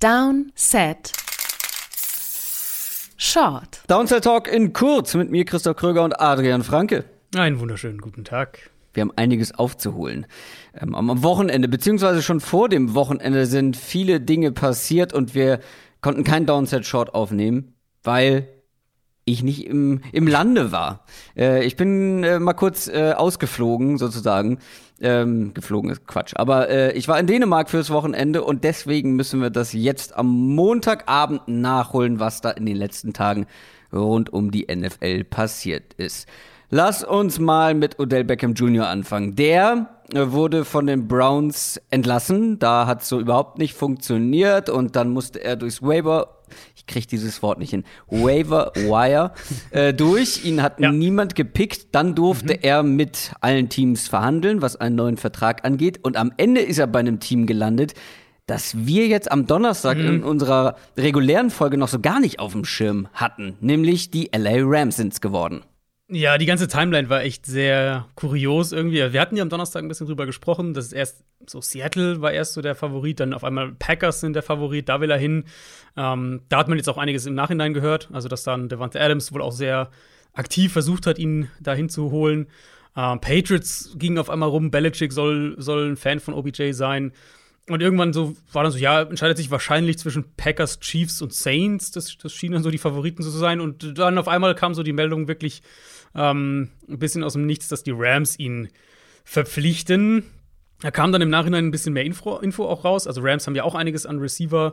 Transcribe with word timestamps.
Down, 0.00 0.52
Set, 0.54 1.10
Short. 3.16 3.80
Downset 3.88 4.22
Talk 4.22 4.46
in 4.46 4.72
kurz 4.72 5.14
mit 5.14 5.28
mir, 5.28 5.44
Christoph 5.44 5.76
Kröger 5.76 6.04
und 6.04 6.20
Adrian 6.20 6.62
Franke. 6.62 7.04
Einen 7.34 7.58
wunderschönen 7.58 7.98
guten 7.98 8.22
Tag. 8.22 8.70
Wir 8.94 9.00
haben 9.00 9.12
einiges 9.16 9.52
aufzuholen. 9.52 10.26
Ähm, 10.80 10.94
am 10.94 11.24
Wochenende, 11.24 11.66
beziehungsweise 11.66 12.22
schon 12.22 12.38
vor 12.38 12.68
dem 12.68 12.94
Wochenende, 12.94 13.46
sind 13.46 13.76
viele 13.76 14.20
Dinge 14.20 14.52
passiert 14.52 15.12
und 15.12 15.34
wir 15.34 15.58
konnten 16.00 16.22
kein 16.22 16.46
Downset 16.46 16.86
Short 16.86 17.12
aufnehmen, 17.12 17.74
weil 18.04 18.46
ich 19.30 19.42
nicht 19.42 19.66
im, 19.66 20.00
im 20.12 20.26
Lande 20.26 20.72
war. 20.72 21.04
Äh, 21.36 21.64
ich 21.64 21.76
bin 21.76 22.24
äh, 22.24 22.38
mal 22.38 22.54
kurz 22.54 22.88
äh, 22.88 23.12
ausgeflogen, 23.12 23.98
sozusagen. 23.98 24.58
Ähm, 25.00 25.54
geflogen 25.54 25.90
ist 25.90 26.08
Quatsch. 26.08 26.32
Aber 26.34 26.68
äh, 26.68 26.92
ich 26.92 27.06
war 27.06 27.20
in 27.20 27.28
Dänemark 27.28 27.70
fürs 27.70 27.90
Wochenende 27.90 28.42
und 28.42 28.64
deswegen 28.64 29.14
müssen 29.14 29.40
wir 29.40 29.50
das 29.50 29.72
jetzt 29.72 30.16
am 30.16 30.26
Montagabend 30.26 31.46
nachholen, 31.46 32.18
was 32.18 32.40
da 32.40 32.50
in 32.50 32.66
den 32.66 32.76
letzten 32.76 33.12
Tagen 33.12 33.46
rund 33.92 34.32
um 34.32 34.50
die 34.50 34.66
NFL 34.74 35.24
passiert 35.24 35.94
ist. 35.94 36.26
Lass 36.70 37.02
uns 37.02 37.38
mal 37.38 37.74
mit 37.74 37.98
Odell 37.98 38.24
Beckham 38.24 38.52
Jr. 38.54 38.88
anfangen. 38.88 39.36
Der 39.36 39.88
äh, 40.12 40.30
wurde 40.30 40.64
von 40.64 40.86
den 40.86 41.08
Browns 41.08 41.80
entlassen. 41.90 42.58
Da 42.58 42.86
hat 42.86 43.02
es 43.02 43.08
so 43.08 43.20
überhaupt 43.20 43.58
nicht 43.58 43.74
funktioniert 43.74 44.68
und 44.68 44.94
dann 44.96 45.10
musste 45.10 45.42
er 45.42 45.56
durchs 45.56 45.82
Waiver 45.82 46.34
ich 46.74 46.86
kriege 46.86 47.06
dieses 47.06 47.42
Wort 47.42 47.58
nicht 47.58 47.70
hin, 47.70 47.84
Waiver 48.08 48.72
Wire 48.74 49.32
äh, 49.70 49.92
durch. 49.92 50.44
Ihn 50.44 50.62
hat 50.62 50.80
ja. 50.80 50.90
niemand 50.90 51.34
gepickt. 51.34 51.88
Dann 51.92 52.14
durfte 52.14 52.54
mhm. 52.54 52.60
er 52.62 52.82
mit 52.82 53.32
allen 53.40 53.68
Teams 53.68 54.08
verhandeln, 54.08 54.62
was 54.62 54.76
einen 54.76 54.96
neuen 54.96 55.16
Vertrag 55.16 55.64
angeht. 55.64 56.00
Und 56.02 56.16
am 56.16 56.32
Ende 56.36 56.60
ist 56.60 56.78
er 56.78 56.86
bei 56.86 57.00
einem 57.00 57.20
Team 57.20 57.46
gelandet, 57.46 57.94
das 58.46 58.86
wir 58.86 59.06
jetzt 59.08 59.30
am 59.30 59.46
Donnerstag 59.46 59.98
mhm. 59.98 60.06
in 60.06 60.22
unserer 60.24 60.76
regulären 60.96 61.50
Folge 61.50 61.76
noch 61.76 61.88
so 61.88 62.00
gar 62.00 62.20
nicht 62.20 62.40
auf 62.40 62.52
dem 62.52 62.64
Schirm 62.64 63.08
hatten. 63.12 63.56
Nämlich 63.60 64.10
die 64.10 64.30
LA 64.34 64.60
Rams 64.62 64.96
sind 64.96 65.12
es 65.12 65.20
geworden. 65.20 65.62
Ja, 66.10 66.38
die 66.38 66.46
ganze 66.46 66.68
Timeline 66.68 67.10
war 67.10 67.22
echt 67.22 67.44
sehr 67.44 68.08
kurios 68.14 68.72
irgendwie. 68.72 69.12
Wir 69.12 69.20
hatten 69.20 69.36
ja 69.36 69.42
am 69.42 69.50
Donnerstag 69.50 69.82
ein 69.82 69.88
bisschen 69.88 70.06
drüber 70.06 70.24
gesprochen, 70.24 70.72
dass 70.72 70.90
erst 70.90 71.22
so 71.46 71.60
Seattle 71.60 72.22
war 72.22 72.32
erst 72.32 72.54
so 72.54 72.62
der 72.62 72.74
Favorit, 72.74 73.20
dann 73.20 73.34
auf 73.34 73.44
einmal 73.44 73.72
Packers 73.72 74.20
sind 74.20 74.32
der 74.32 74.42
Favorit, 74.42 74.88
da 74.88 75.02
will 75.02 75.10
er 75.10 75.18
hin. 75.18 75.44
Ähm, 75.98 76.40
da 76.48 76.58
hat 76.58 76.68
man 76.68 76.78
jetzt 76.78 76.88
auch 76.88 76.96
einiges 76.96 77.26
im 77.26 77.34
Nachhinein 77.34 77.74
gehört, 77.74 78.08
also 78.10 78.26
dass 78.28 78.42
dann 78.42 78.70
Devante 78.70 78.98
Adams 78.98 79.34
wohl 79.34 79.42
auch 79.42 79.52
sehr 79.52 79.90
aktiv 80.32 80.72
versucht 80.72 81.06
hat, 81.06 81.18
ihn 81.18 81.50
dahin 81.60 81.90
zu 81.90 82.10
holen. 82.10 82.46
Ähm, 82.96 83.20
Patriots 83.20 83.94
gingen 83.98 84.16
auf 84.16 84.30
einmal 84.30 84.48
rum, 84.48 84.70
Belichick 84.70 85.12
soll, 85.12 85.56
soll 85.58 85.90
ein 85.90 85.96
Fan 85.98 86.20
von 86.20 86.32
OBJ 86.32 86.72
sein. 86.72 87.12
Und 87.68 87.82
irgendwann 87.82 88.12
so 88.12 88.36
war 88.52 88.62
dann 88.62 88.72
so, 88.72 88.78
ja, 88.78 89.02
entscheidet 89.02 89.36
sich 89.36 89.50
wahrscheinlich 89.50 89.98
zwischen 89.98 90.24
Packers, 90.36 90.80
Chiefs 90.80 91.20
und 91.22 91.32
Saints. 91.32 91.90
Das, 91.90 92.16
das 92.16 92.32
schienen 92.32 92.54
dann 92.54 92.62
so 92.62 92.70
die 92.70 92.78
Favoriten 92.78 93.22
so 93.22 93.30
zu 93.30 93.38
sein. 93.38 93.60
Und 93.60 93.98
dann 93.98 94.18
auf 94.18 94.28
einmal 94.28 94.54
kam 94.54 94.74
so 94.74 94.82
die 94.82 94.92
Meldung 94.92 95.28
wirklich 95.28 95.62
ähm, 96.14 96.70
ein 96.88 96.98
bisschen 96.98 97.24
aus 97.24 97.34
dem 97.34 97.46
Nichts, 97.46 97.68
dass 97.68 97.82
die 97.82 97.94
Rams 97.94 98.38
ihn 98.38 98.68
verpflichten. 99.24 100.24
Da 100.80 100.90
kam 100.90 101.12
dann 101.12 101.22
im 101.22 101.30
Nachhinein 101.30 101.66
ein 101.66 101.70
bisschen 101.70 101.92
mehr 101.92 102.04
Info, 102.04 102.38
Info 102.38 102.64
auch 102.64 102.84
raus. 102.84 103.06
Also 103.06 103.20
Rams 103.22 103.46
haben 103.46 103.56
ja 103.56 103.64
auch 103.64 103.74
einiges 103.74 104.06
an 104.06 104.18
Receiver. 104.18 104.72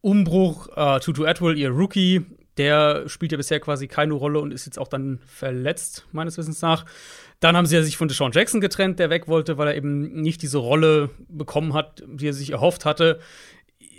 Umbruch, 0.00 0.68
äh, 0.76 1.00
Tutu 1.00 1.24
Atwell, 1.24 1.58
ihr 1.58 1.70
Rookie, 1.70 2.24
der 2.56 3.08
spielt 3.08 3.32
ja 3.32 3.38
bisher 3.38 3.60
quasi 3.60 3.88
keine 3.88 4.14
Rolle 4.14 4.40
und 4.40 4.52
ist 4.52 4.66
jetzt 4.66 4.78
auch 4.78 4.88
dann 4.88 5.18
verletzt, 5.26 6.06
meines 6.12 6.36
Wissens 6.38 6.60
nach. 6.60 6.84
Dann 7.40 7.56
haben 7.56 7.66
sie 7.66 7.76
ja 7.76 7.82
sich 7.82 7.96
von 7.96 8.08
Deshaun 8.08 8.32
Jackson 8.32 8.60
getrennt, 8.60 8.98
der 8.98 9.10
weg 9.10 9.28
wollte, 9.28 9.58
weil 9.58 9.68
er 9.68 9.76
eben 9.76 10.20
nicht 10.20 10.42
diese 10.42 10.58
Rolle 10.58 11.10
bekommen 11.28 11.72
hat, 11.72 12.02
die 12.06 12.28
er 12.28 12.32
sich 12.32 12.50
erhofft 12.50 12.84
hatte. 12.84 13.20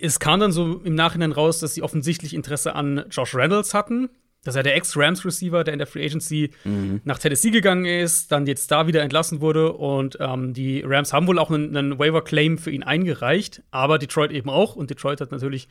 Es 0.02 0.20
kam 0.20 0.40
dann 0.40 0.52
so 0.52 0.82
im 0.84 0.96
Nachhinein 0.96 1.32
raus, 1.32 1.60
dass 1.60 1.74
sie 1.74 1.82
offensichtlich 1.82 2.34
Interesse 2.34 2.76
an 2.76 3.06
Josh 3.10 3.36
Reynolds 3.36 3.74
hatten. 3.74 4.10
Das 4.44 4.54
ist 4.54 4.58
ja 4.58 4.64
der 4.64 4.76
Ex-Rams-Receiver, 4.76 5.66
der 5.66 5.74
in 5.74 5.80
der 5.80 5.88
Free 5.88 6.06
Agency 6.06 6.52
mhm. 6.64 7.02
nach 7.04 7.20
Tennessee 7.20 7.50
gegangen 7.50 7.86
ist, 7.86 8.32
dann 8.32 8.48
jetzt 8.48 8.72
da 8.72 8.88
wieder 8.88 9.02
entlassen 9.02 9.42
wurde. 9.42 9.74
Und 9.74 10.18
ähm, 10.22 10.54
die 10.54 10.82
Rams 10.86 11.12
haben 11.12 11.28
wohl 11.28 11.40
auch 11.40 11.52
einen, 11.52 11.76
einen 11.76 12.00
Waiver-Claim 12.00 12.58
für 12.58 12.72
ihn 12.72 12.84
eingereicht, 12.84 13.64
aber 13.72 14.00
Detroit 14.00 14.32
eben 14.32 14.50
auch. 14.50 14.78
Und 14.78 14.90
Detroit 14.90 15.20
hat 15.20 15.32
natürlich 15.32 15.68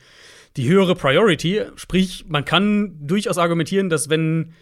die 0.55 0.69
höhere 0.69 0.93
Priority. 0.93 1.63
Sprich, 1.75 2.25
man 2.27 2.45
kann 2.45 2.95
durchaus 3.01 3.39
argumentieren, 3.39 3.89
dass 3.89 4.09
wenn 4.09 4.53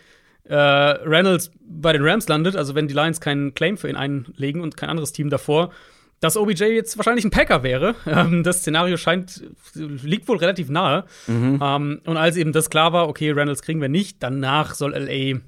äh, 0.49 0.55
Reynolds 0.55 1.51
bei 1.61 1.93
den 1.93 2.03
Rams 2.03 2.27
landet, 2.27 2.55
also 2.55 2.75
wenn 2.75 2.87
die 2.87 2.93
Lions 2.93 3.21
keinen 3.21 3.53
Claim 3.53 3.77
für 3.77 3.89
ihn 3.89 3.95
einlegen 3.95 4.61
und 4.61 4.77
kein 4.77 4.89
anderes 4.89 5.11
Team 5.11 5.29
davor, 5.29 5.71
dass 6.19 6.35
OBJ 6.35 6.63
jetzt 6.65 6.97
wahrscheinlich 6.97 7.25
ein 7.25 7.31
Packer 7.31 7.63
wäre. 7.63 7.95
Ähm, 8.07 8.43
das 8.43 8.59
Szenario 8.59 8.97
scheint, 8.97 9.43
liegt 9.75 10.27
wohl 10.27 10.37
relativ 10.37 10.69
nahe. 10.69 11.05
Mhm. 11.27 11.59
Ähm, 11.61 12.01
und 12.05 12.17
als 12.17 12.37
eben 12.37 12.53
das 12.53 12.69
klar 12.69 12.93
war, 12.93 13.09
okay, 13.09 13.31
Reynolds 13.31 13.61
kriegen 13.61 13.81
wir 13.81 13.89
nicht, 13.89 14.23
danach 14.23 14.73
soll 14.73 14.93
LA 14.95 15.39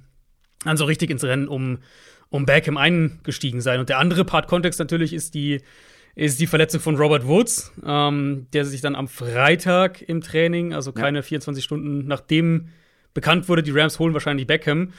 dann 0.66 0.78
so 0.78 0.84
richtig 0.86 1.10
ins 1.10 1.24
Rennen 1.24 1.48
um, 1.48 1.80
um 2.30 2.46
Beckham 2.46 2.78
eingestiegen 2.78 3.62
sein. 3.62 3.80
Und 3.80 3.88
der 3.90 3.98
andere 3.98 4.26
Part 4.26 4.48
Kontext 4.48 4.80
natürlich 4.80 5.14
ist 5.14 5.34
die, 5.36 5.62
ist 6.16 6.42
die 6.42 6.48
Verletzung 6.48 6.82
von 6.82 6.98
Robert 6.98 7.26
Woods, 7.26 7.72
ähm, 7.86 8.48
der 8.52 8.66
sich 8.66 8.82
dann 8.82 8.96
am 8.96 9.08
Freitag 9.08 10.02
im 10.02 10.20
Training, 10.22 10.74
also 10.74 10.92
keine 10.92 11.20
ja. 11.20 11.24
24 11.24 11.64
Stunden 11.64 12.08
nachdem 12.08 12.68
bekannt 13.14 13.50
wurde, 13.50 13.64
die 13.64 13.72
Rams 13.72 14.00
holen 14.00 14.14
wahrscheinlich 14.14 14.48
Beckham, 14.48 14.94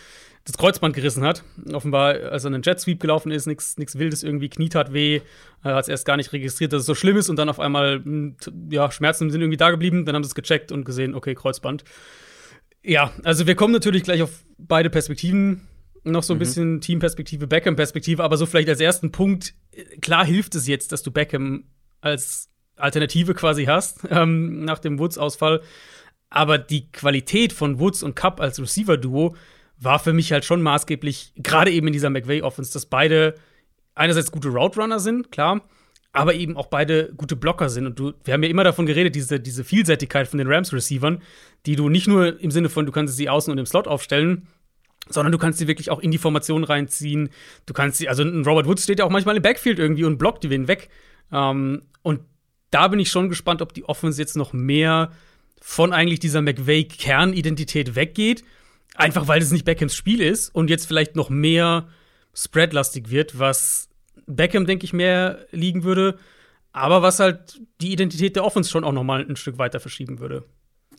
das 0.45 0.57
Kreuzband 0.57 0.95
gerissen 0.95 1.23
hat. 1.23 1.45
Offenbar, 1.73 2.15
als 2.31 2.45
er 2.45 2.49
einen 2.49 2.63
Jet 2.63 2.81
Sweep 2.81 3.01
gelaufen 3.01 3.31
ist, 3.31 3.47
nichts 3.47 3.77
Wildes 3.99 4.23
irgendwie, 4.23 4.49
Knie 4.49 4.69
tat 4.69 4.93
weh, 4.93 5.17
äh, 5.17 5.21
hat 5.63 5.83
es 5.83 5.89
erst 5.89 6.07
gar 6.07 6.17
nicht 6.17 6.33
registriert, 6.33 6.73
dass 6.73 6.81
es 6.81 6.87
so 6.87 6.95
schlimm 6.95 7.17
ist 7.17 7.29
und 7.29 7.37
dann 7.37 7.49
auf 7.49 7.61
einmal, 7.61 8.03
hm, 8.03 8.37
ja, 8.71 8.91
Schmerzen 8.91 9.31
sind 9.31 9.41
irgendwie 9.41 9.59
da 9.59 9.71
geblieben. 9.71 10.05
Dann 10.05 10.15
haben 10.15 10.25
sie 10.25 10.29
es 10.29 10.35
gecheckt 10.35 10.73
und 10.73 10.85
gesehen, 10.85 11.15
okay, 11.15 11.35
Kreuzband. 11.35 11.85
Ja, 12.83 13.13
also 13.25 13.47
wir 13.47 13.55
kommen 13.55 13.73
natürlich 13.73 14.03
gleich 14.03 14.23
auf 14.23 14.31
beide 14.59 14.89
Perspektiven. 14.89 15.67
Noch 16.03 16.23
so 16.23 16.33
ein 16.33 16.37
mhm. 16.37 16.41
bisschen 16.41 16.81
Teamperspektive, 16.81 17.47
Beckham-Perspektive, 17.47 18.25
aber 18.25 18.39
so 18.39 18.47
vielleicht 18.47 18.71
als 18.71 18.81
ersten 18.81 19.13
Punkt, 19.13 19.53
klar 20.01 20.25
hilft 20.25 20.55
es 20.55 20.67
jetzt, 20.67 20.93
dass 20.93 21.03
du 21.03 21.11
Beckham 21.11 21.65
als 22.01 22.49
Alternative 22.77 23.35
quasi 23.35 23.67
hast, 23.67 24.01
ähm, 24.11 24.65
nach 24.65 24.79
dem 24.79 24.99
Woods-Ausfall. 24.99 25.61
Aber 26.31 26.59
die 26.59 26.91
Qualität 26.91 27.53
von 27.53 27.81
Woods 27.81 28.03
und 28.03 28.15
Cup 28.15 28.41
als 28.41 28.61
Receiver-Duo 28.61 29.35
war 29.79 29.99
für 29.99 30.13
mich 30.13 30.33
halt 30.33 30.45
schon 30.45 30.63
maßgeblich, 30.63 31.33
gerade 31.37 31.71
eben 31.71 31.89
in 31.89 31.93
dieser 31.93 32.11
McVay-Offense, 32.11 32.73
dass 32.73 32.87
beide 32.87 33.35
einerseits 33.95 34.31
gute 34.31 34.49
Route 34.49 34.81
Runner 34.81 35.01
sind, 35.01 35.33
klar, 35.33 35.63
aber 36.13 36.35
eben 36.35 36.57
auch 36.57 36.67
beide 36.67 37.13
gute 37.17 37.37
Blocker 37.37 37.69
sind. 37.69 37.87
Und 37.87 37.99
du, 37.99 38.13
wir 38.25 38.35
haben 38.35 38.43
ja 38.43 38.49
immer 38.49 38.65
davon 38.65 38.87
geredet, 38.87 39.15
diese, 39.15 39.41
diese 39.41 39.65
Vielseitigkeit 39.65 40.29
von 40.29 40.39
den 40.39 40.49
Rams-Receivern, 40.49 41.23
die 41.67 41.77
du 41.77 41.89
nicht 41.89 42.07
nur 42.07 42.41
im 42.41 42.51
Sinne 42.51 42.69
von, 42.69 42.87
du 42.87 42.93
kannst 42.93 43.17
sie 43.17 43.29
außen 43.29 43.51
und 43.51 43.59
im 43.59 43.67
Slot 43.67 43.89
aufstellen, 43.89 44.47
sondern 45.09 45.33
du 45.33 45.39
kannst 45.39 45.59
sie 45.59 45.67
wirklich 45.67 45.91
auch 45.91 46.01
in 46.01 46.11
die 46.11 46.19
Formation 46.19 46.63
reinziehen. 46.65 47.31
Du 47.67 47.75
kannst 47.75 47.99
sie, 47.99 48.09
also 48.09 48.23
ein 48.23 48.45
Robert 48.45 48.67
Woods 48.67 48.85
steht 48.85 48.99
ja 48.99 49.05
auch 49.05 49.11
manchmal 49.11 49.37
im 49.37 49.43
Backfield 49.43 49.79
irgendwie 49.79 50.05
und 50.05 50.19
blockt 50.19 50.45
die 50.45 50.51
wen 50.51 50.69
weg. 50.69 50.89
Ähm, 51.33 51.83
und 52.03 52.21
da 52.71 52.89
bin 52.89 53.01
ich 53.01 53.11
schon 53.11 53.29
gespannt, 53.29 53.63
ob 53.63 53.73
die 53.73 53.85
Offense 53.85 54.21
jetzt 54.21 54.37
noch 54.37 54.53
mehr 54.53 55.11
von 55.61 55.93
eigentlich 55.93 56.21
dieser 56.21 56.43
McVay-Kernidentität 56.43 57.95
weggeht 57.95 58.45
Einfach 59.01 59.29
weil 59.29 59.41
es 59.41 59.51
nicht 59.51 59.65
Beckhams 59.65 59.95
Spiel 59.95 60.21
ist 60.21 60.55
und 60.55 60.69
jetzt 60.69 60.87
vielleicht 60.87 61.17
noch 61.17 61.31
mehr 61.31 61.89
spreadlastig 62.35 63.11
wird, 63.11 63.39
was 63.39 63.89
Beckham, 64.27 64.67
denke 64.67 64.85
ich, 64.85 64.93
mehr 64.93 65.47
liegen 65.53 65.85
würde, 65.85 66.19
aber 66.73 67.03
was 67.03 67.19
halt 67.21 67.61
die 67.81 67.93
Identität 67.93 68.37
der 68.37 68.45
Offense 68.45 68.71
schon 68.71 68.85
auch 68.85 68.93
noch 68.93 69.05
mal 69.05 69.25
ein 69.27 69.37
Stück 69.37 69.59
weiter 69.59 69.81
verschieben 69.81 70.19
würde. 70.19 70.45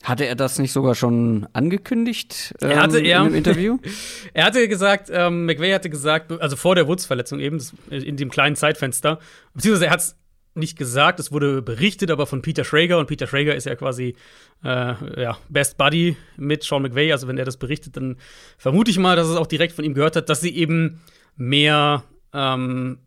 Hatte 0.04 0.26
er 0.26 0.36
das 0.36 0.58
nicht 0.58 0.72
sogar 0.72 0.96
schon 0.96 1.48
angekündigt 1.54 2.56
ähm, 2.62 2.72
er 2.72 2.82
hatte, 2.82 3.00
er, 3.00 3.20
in 3.20 3.26
einem 3.28 3.36
Interview? 3.36 3.78
er 4.34 4.46
hatte 4.46 4.68
gesagt, 4.68 5.12
ähm, 5.14 5.46
McVay 5.46 5.72
hatte 5.72 5.92
gesagt, 5.92 6.32
also 6.32 6.56
vor 6.56 6.74
der 6.74 6.88
Woods-Verletzung 6.88 7.40
eben, 7.40 7.64
in 7.90 8.18
dem 8.18 8.32
kleinen 8.32 8.56
Zeitfenster, 8.56 9.20
beziehungsweise 9.54 9.86
er 9.86 9.92
hat 9.92 10.00
es 10.00 10.16
nicht 10.54 10.78
gesagt, 10.78 11.20
es 11.20 11.32
wurde 11.32 11.62
berichtet, 11.62 12.12
aber 12.12 12.28
von 12.28 12.42
Peter 12.42 12.64
Schrager 12.64 12.98
und 12.98 13.08
Peter 13.08 13.28
Schrager 13.28 13.56
ist 13.56 13.66
ja 13.66 13.76
quasi 13.76 14.16
äh, 14.64 15.22
ja, 15.22 15.38
Best 15.50 15.78
Buddy 15.78 16.18
mit 16.38 16.64
Sean 16.64 16.82
McVay. 16.82 17.12
Also 17.12 17.28
wenn 17.28 17.38
er 17.38 17.46
das 17.46 17.58
berichtet, 17.58 17.96
dann 17.96 18.18
vermute 18.58 18.92
ich 18.92 18.98
mal, 18.98 19.16
dass 19.16 19.28
es 19.28 19.38
auch 19.38 19.48
direkt 19.48 19.74
von 19.74 19.86
ihm 19.86 19.94
gehört 19.94 20.16
hat, 20.16 20.30
dass 20.30 20.42
sie 20.42 20.56
eben 20.56 21.02
mehr 21.38 22.04
ähm, 22.34 23.00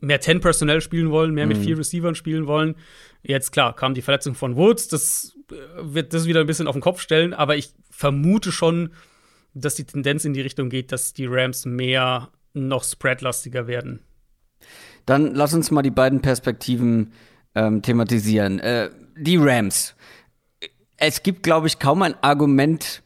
mehr 0.00 0.20
10 0.20 0.40
Personnel 0.40 0.80
spielen 0.80 1.10
wollen, 1.10 1.32
mehr 1.32 1.46
mhm. 1.46 1.52
mit 1.52 1.58
vier 1.62 1.78
Receivern 1.78 2.14
spielen 2.14 2.46
wollen. 2.46 2.74
Jetzt 3.22 3.52
klar, 3.52 3.76
kam 3.76 3.94
die 3.94 4.02
Verletzung 4.02 4.34
von 4.34 4.56
Woods, 4.56 4.88
das 4.88 5.36
äh, 5.50 5.54
wird 5.80 6.14
das 6.14 6.26
wieder 6.26 6.40
ein 6.40 6.46
bisschen 6.46 6.66
auf 6.66 6.74
den 6.74 6.82
Kopf 6.82 7.00
stellen, 7.00 7.34
aber 7.34 7.56
ich 7.56 7.70
vermute 7.90 8.50
schon, 8.50 8.90
dass 9.54 9.74
die 9.74 9.84
Tendenz 9.84 10.24
in 10.24 10.32
die 10.32 10.40
Richtung 10.40 10.70
geht, 10.70 10.92
dass 10.92 11.12
die 11.12 11.26
Rams 11.26 11.66
mehr 11.66 12.30
noch 12.54 12.84
spreadlastiger 12.84 13.66
werden. 13.66 14.00
Dann 15.06 15.34
lass 15.34 15.54
uns 15.54 15.70
mal 15.70 15.82
die 15.82 15.90
beiden 15.90 16.20
Perspektiven 16.20 17.12
ähm, 17.54 17.82
thematisieren. 17.82 18.58
Äh, 18.60 18.90
die 19.16 19.36
Rams. 19.36 19.94
Es 20.96 21.22
gibt, 21.22 21.42
glaube 21.42 21.66
ich, 21.66 21.78
kaum 21.78 22.02
ein 22.02 22.14
Argument 22.22 23.02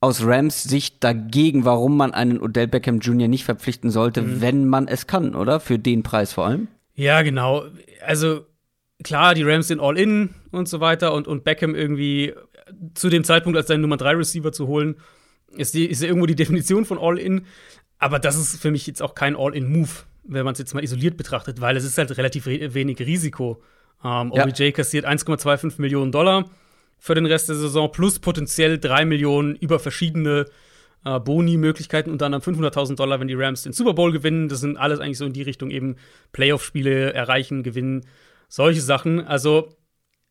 aus 0.00 0.24
Rams 0.24 0.62
Sicht 0.62 1.04
dagegen, 1.04 1.64
warum 1.64 1.96
man 1.96 2.12
einen 2.12 2.40
Odell 2.40 2.66
Beckham 2.66 3.00
Jr. 3.00 3.28
nicht 3.28 3.44
verpflichten 3.44 3.90
sollte, 3.90 4.22
mhm. 4.22 4.40
wenn 4.40 4.68
man 4.68 4.88
es 4.88 5.06
kann, 5.06 5.34
oder? 5.34 5.60
Für 5.60 5.78
den 5.78 6.02
Preis 6.02 6.32
vor 6.32 6.46
allem. 6.46 6.68
Ja, 6.94 7.22
genau. 7.22 7.64
Also 8.04 8.46
klar, 9.02 9.34
die 9.34 9.42
Rams 9.42 9.68
sind 9.68 9.80
all 9.80 9.98
in 9.98 10.30
und 10.50 10.68
so 10.68 10.80
weiter 10.80 11.12
und, 11.12 11.28
und 11.28 11.44
Beckham 11.44 11.74
irgendwie 11.74 12.34
zu 12.94 13.08
dem 13.08 13.24
Zeitpunkt 13.24 13.56
als 13.56 13.68
seinen 13.68 13.82
Nummer 13.82 13.96
3 13.96 14.12
Receiver 14.16 14.52
zu 14.52 14.66
holen, 14.66 14.96
ist, 15.56 15.74
die, 15.74 15.86
ist 15.86 16.02
ja 16.02 16.08
irgendwo 16.08 16.26
die 16.26 16.34
Definition 16.36 16.84
von 16.84 16.98
all 16.98 17.18
in. 17.18 17.46
Aber 17.98 18.18
das 18.18 18.36
ist 18.36 18.60
für 18.60 18.70
mich 18.70 18.86
jetzt 18.86 19.02
auch 19.02 19.14
kein 19.14 19.36
All-in-Move, 19.36 19.90
wenn 20.30 20.44
man 20.44 20.52
es 20.52 20.58
jetzt 20.58 20.74
mal 20.74 20.82
isoliert 20.82 21.16
betrachtet, 21.16 21.60
weil 21.60 21.76
es 21.76 21.84
ist 21.84 21.98
halt 21.98 22.16
relativ 22.16 22.46
wenig 22.46 22.98
Risiko. 23.00 23.62
Ähm, 24.04 24.32
OBJ 24.32 24.64
ja. 24.64 24.70
kassiert 24.72 25.06
1,25 25.06 25.80
Millionen 25.80 26.12
Dollar 26.12 26.48
für 26.98 27.14
den 27.14 27.26
Rest 27.26 27.48
der 27.48 27.56
Saison 27.56 27.90
plus 27.90 28.18
potenziell 28.18 28.78
3 28.78 29.04
Millionen 29.06 29.56
über 29.56 29.78
verschiedene 29.78 30.46
äh, 31.04 31.18
Boni-Möglichkeiten, 31.18 32.10
unter 32.10 32.26
anderem 32.26 32.42
500.000 32.42 32.96
Dollar, 32.96 33.20
wenn 33.20 33.28
die 33.28 33.34
Rams 33.34 33.62
den 33.62 33.72
Super 33.72 33.94
Bowl 33.94 34.12
gewinnen. 34.12 34.48
Das 34.48 34.60
sind 34.60 34.76
alles 34.76 35.00
eigentlich 35.00 35.18
so 35.18 35.24
in 35.24 35.32
die 35.32 35.42
Richtung 35.42 35.70
eben 35.70 35.96
Playoff-Spiele 36.32 37.12
erreichen, 37.14 37.62
gewinnen, 37.62 38.06
solche 38.48 38.82
Sachen. 38.82 39.26
Also, 39.26 39.74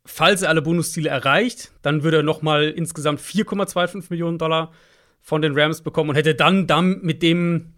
falls 0.06 0.44
er 0.44 0.50
alle 0.50 0.62
Bonusziele 0.62 1.10
erreicht, 1.10 1.72
dann 1.82 2.04
würde 2.04 2.18
er 2.18 2.24
noch 2.24 2.42
mal 2.42 2.70
insgesamt 2.70 3.20
4,25 3.20 4.06
Millionen 4.10 4.38
Dollar 4.38 4.72
von 5.22 5.42
den 5.42 5.58
Rams 5.58 5.82
bekommen 5.82 6.12
und 6.12 6.16
hätte 6.16 6.36
dann, 6.36 6.68
dann 6.68 7.02
mit 7.02 7.24
dem, 7.24 7.74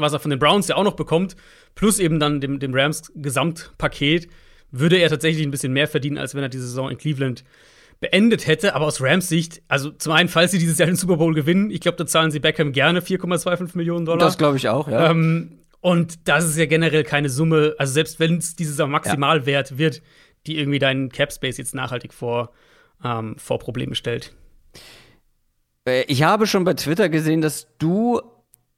was 0.00 0.12
er 0.12 0.20
von 0.20 0.30
den 0.30 0.38
Browns 0.38 0.68
ja 0.68 0.76
auch 0.76 0.84
noch 0.84 0.96
bekommt, 0.96 1.36
plus 1.74 1.98
eben 1.98 2.20
dann 2.20 2.40
dem, 2.40 2.58
dem 2.58 2.74
Rams 2.74 3.12
Gesamtpaket, 3.14 4.28
würde 4.70 4.96
er 4.96 5.08
tatsächlich 5.08 5.46
ein 5.46 5.50
bisschen 5.50 5.72
mehr 5.72 5.88
verdienen, 5.88 6.18
als 6.18 6.34
wenn 6.34 6.42
er 6.42 6.48
die 6.48 6.58
Saison 6.58 6.90
in 6.90 6.98
Cleveland 6.98 7.44
beendet 8.00 8.46
hätte. 8.46 8.74
Aber 8.74 8.86
aus 8.86 9.00
Rams 9.00 9.28
Sicht, 9.28 9.62
also 9.68 9.90
zum 9.90 10.12
einen, 10.12 10.28
falls 10.28 10.52
sie 10.52 10.58
dieses 10.58 10.78
Jahr 10.78 10.86
den 10.86 10.96
Super 10.96 11.16
Bowl 11.16 11.34
gewinnen, 11.34 11.70
ich 11.70 11.80
glaube, 11.80 11.96
da 11.96 12.06
zahlen 12.06 12.30
sie 12.30 12.40
Beckham 12.40 12.72
gerne 12.72 13.00
4,25 13.00 13.76
Millionen 13.76 14.04
Dollar. 14.04 14.18
Das 14.18 14.38
glaube 14.38 14.56
ich 14.56 14.68
auch, 14.68 14.88
ja. 14.88 15.10
Ähm, 15.10 15.58
und 15.80 16.28
das 16.28 16.44
ist 16.44 16.58
ja 16.58 16.66
generell 16.66 17.04
keine 17.04 17.30
Summe, 17.30 17.74
also 17.78 17.92
selbst 17.92 18.18
wenn 18.18 18.38
es 18.38 18.56
dieser 18.56 18.86
Maximalwert 18.86 19.70
ja. 19.72 19.78
wird, 19.78 20.02
die 20.46 20.58
irgendwie 20.58 20.78
deinen 20.78 21.10
Cap 21.10 21.32
Space 21.32 21.56
jetzt 21.56 21.74
nachhaltig 21.74 22.12
vor, 22.12 22.52
ähm, 23.04 23.36
vor 23.38 23.58
Probleme 23.58 23.94
stellt. 23.94 24.34
Äh, 25.86 26.02
ich 26.08 26.22
habe 26.22 26.46
schon 26.46 26.64
bei 26.64 26.74
Twitter 26.74 27.08
gesehen, 27.08 27.40
dass 27.40 27.68
du 27.78 28.20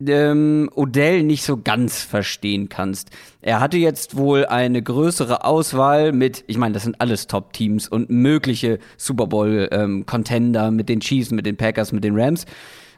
ähm, 0.06 0.70
Odell 0.74 1.22
nicht 1.22 1.44
so 1.44 1.56
ganz 1.56 2.02
verstehen 2.02 2.68
kannst. 2.68 3.10
Er 3.40 3.60
hatte 3.60 3.76
jetzt 3.76 4.16
wohl 4.16 4.46
eine 4.46 4.82
größere 4.82 5.44
Auswahl 5.44 6.12
mit, 6.12 6.44
ich 6.46 6.58
meine, 6.58 6.74
das 6.74 6.84
sind 6.84 7.00
alles 7.00 7.26
Top-Teams 7.26 7.88
und 7.88 8.10
mögliche 8.10 8.78
Super 8.96 9.26
Bowl-Contender 9.26 10.68
ähm, 10.68 10.76
mit 10.76 10.88
den 10.88 11.00
Chiefs, 11.00 11.30
mit 11.30 11.46
den 11.46 11.56
Packers, 11.56 11.92
mit 11.92 12.04
den 12.04 12.18
Rams. 12.18 12.46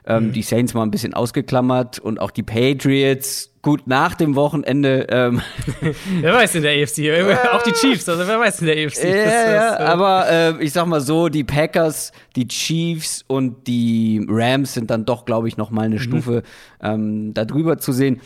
Ähm, 0.04 0.28
mhm. 0.28 0.32
Die 0.32 0.42
Saints 0.42 0.74
mal 0.74 0.82
ein 0.82 0.90
bisschen 0.90 1.14
ausgeklammert 1.14 1.98
und 1.98 2.20
auch 2.20 2.30
die 2.30 2.42
Patriots. 2.42 3.50
Gut, 3.62 3.86
nach 3.86 4.16
dem 4.16 4.34
Wochenende. 4.34 5.06
Ähm, 5.08 5.40
wer 6.20 6.34
weiß 6.34 6.56
in 6.56 6.62
der 6.62 6.82
AFC? 6.82 6.98
Äh, 6.98 7.36
auch 7.52 7.62
die 7.62 7.72
Chiefs, 7.72 8.08
also 8.08 8.26
wer 8.26 8.40
weiß 8.40 8.60
in 8.62 8.66
der 8.66 8.86
AFC? 8.86 9.04
Ja, 9.04 9.52
ja, 9.52 9.76
äh 9.76 9.84
aber 9.84 10.28
äh, 10.28 10.64
ich 10.64 10.72
sag 10.72 10.86
mal 10.86 11.00
so, 11.00 11.28
die 11.28 11.44
Packers, 11.44 12.10
die 12.34 12.48
Chiefs 12.48 13.24
und 13.28 13.68
die 13.68 14.26
Rams 14.28 14.74
sind 14.74 14.90
dann 14.90 15.04
doch, 15.04 15.24
glaube 15.24 15.46
ich, 15.46 15.56
noch 15.56 15.70
mal 15.70 15.82
eine 15.82 15.96
mhm. 15.96 16.00
Stufe 16.00 16.42
ähm, 16.82 17.32
darüber 17.34 17.78
zu 17.78 17.92
sehen. 17.92 18.20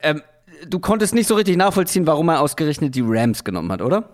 Ähm, 0.00 0.22
du 0.66 0.78
konntest 0.78 1.14
nicht 1.14 1.26
so 1.26 1.34
richtig 1.34 1.58
nachvollziehen, 1.58 2.06
warum 2.06 2.30
er 2.30 2.40
ausgerechnet 2.40 2.94
die 2.94 3.02
Rams 3.04 3.44
genommen 3.44 3.70
hat, 3.70 3.82
oder? 3.82 4.08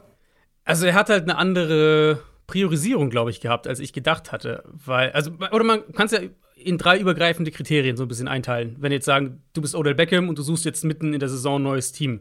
Also 0.64 0.86
er 0.86 0.94
hat 0.94 1.08
halt 1.08 1.22
eine 1.24 1.38
andere 1.38 2.22
Priorisierung, 2.48 3.10
glaube 3.10 3.30
ich, 3.30 3.40
gehabt, 3.40 3.68
als 3.68 3.78
ich 3.78 3.92
gedacht 3.92 4.32
hatte. 4.32 4.64
Weil, 4.66 5.12
also, 5.12 5.30
oder 5.52 5.62
man 5.64 5.92
kann 5.92 6.06
es 6.06 6.12
ja 6.12 6.20
in 6.62 6.78
drei 6.78 6.98
übergreifende 6.98 7.50
Kriterien 7.50 7.96
so 7.96 8.04
ein 8.04 8.08
bisschen 8.08 8.28
einteilen. 8.28 8.76
Wenn 8.78 8.92
jetzt 8.92 9.06
sagen, 9.06 9.42
du 9.52 9.62
bist 9.62 9.74
Odell 9.74 9.94
Beckham 9.94 10.28
und 10.28 10.38
du 10.38 10.42
suchst 10.42 10.64
jetzt 10.64 10.84
mitten 10.84 11.12
in 11.14 11.20
der 11.20 11.28
Saison 11.28 11.60
ein 11.60 11.64
neues 11.64 11.92
Team. 11.92 12.20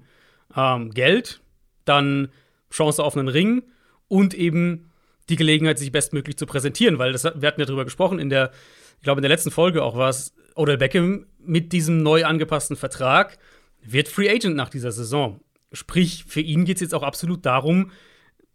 Ähm, 0.56 0.92
Geld, 0.92 1.42
dann 1.86 2.30
Chance 2.72 3.04
auf 3.04 3.16
einen 3.18 3.28
Ring 3.28 3.64
und 4.08 4.34
eben 4.34 4.90
die 5.30 5.36
Gelegenheit, 5.36 5.78
sich 5.78 5.92
bestmöglich 5.92 6.38
zu 6.38 6.46
präsentieren, 6.46 6.98
weil 6.98 7.12
das, 7.12 7.24
wir 7.24 7.48
hatten 7.48 7.60
ja 7.60 7.66
drüber 7.66 7.86
gesprochen 7.86 8.20
in 8.20 8.30
der, 8.30 8.52
ich 8.98 9.04
glaube 9.04 9.20
in 9.20 9.24
der 9.24 9.30
letzten 9.30 9.52
Folge 9.52 9.84
auch 9.84 9.96
war 9.96 10.10
es, 10.10 10.34
Odell 10.56 10.78
Beckham 10.78 11.28
mit 11.40 11.72
diesem 11.72 12.02
neu 12.02 12.26
angepassten 12.26 12.76
Vertrag 12.76 13.38
wird 13.82 14.08
Free 14.08 14.30
Agent 14.30 14.56
nach 14.56 14.70
dieser 14.70 14.92
Saison. 14.92 15.40
Sprich, 15.72 16.26
für 16.28 16.42
ihn 16.42 16.66
geht 16.66 16.78
es 16.78 16.82
jetzt 16.82 16.94
auch 16.96 17.04
absolut 17.04 17.46
darum, 17.46 17.92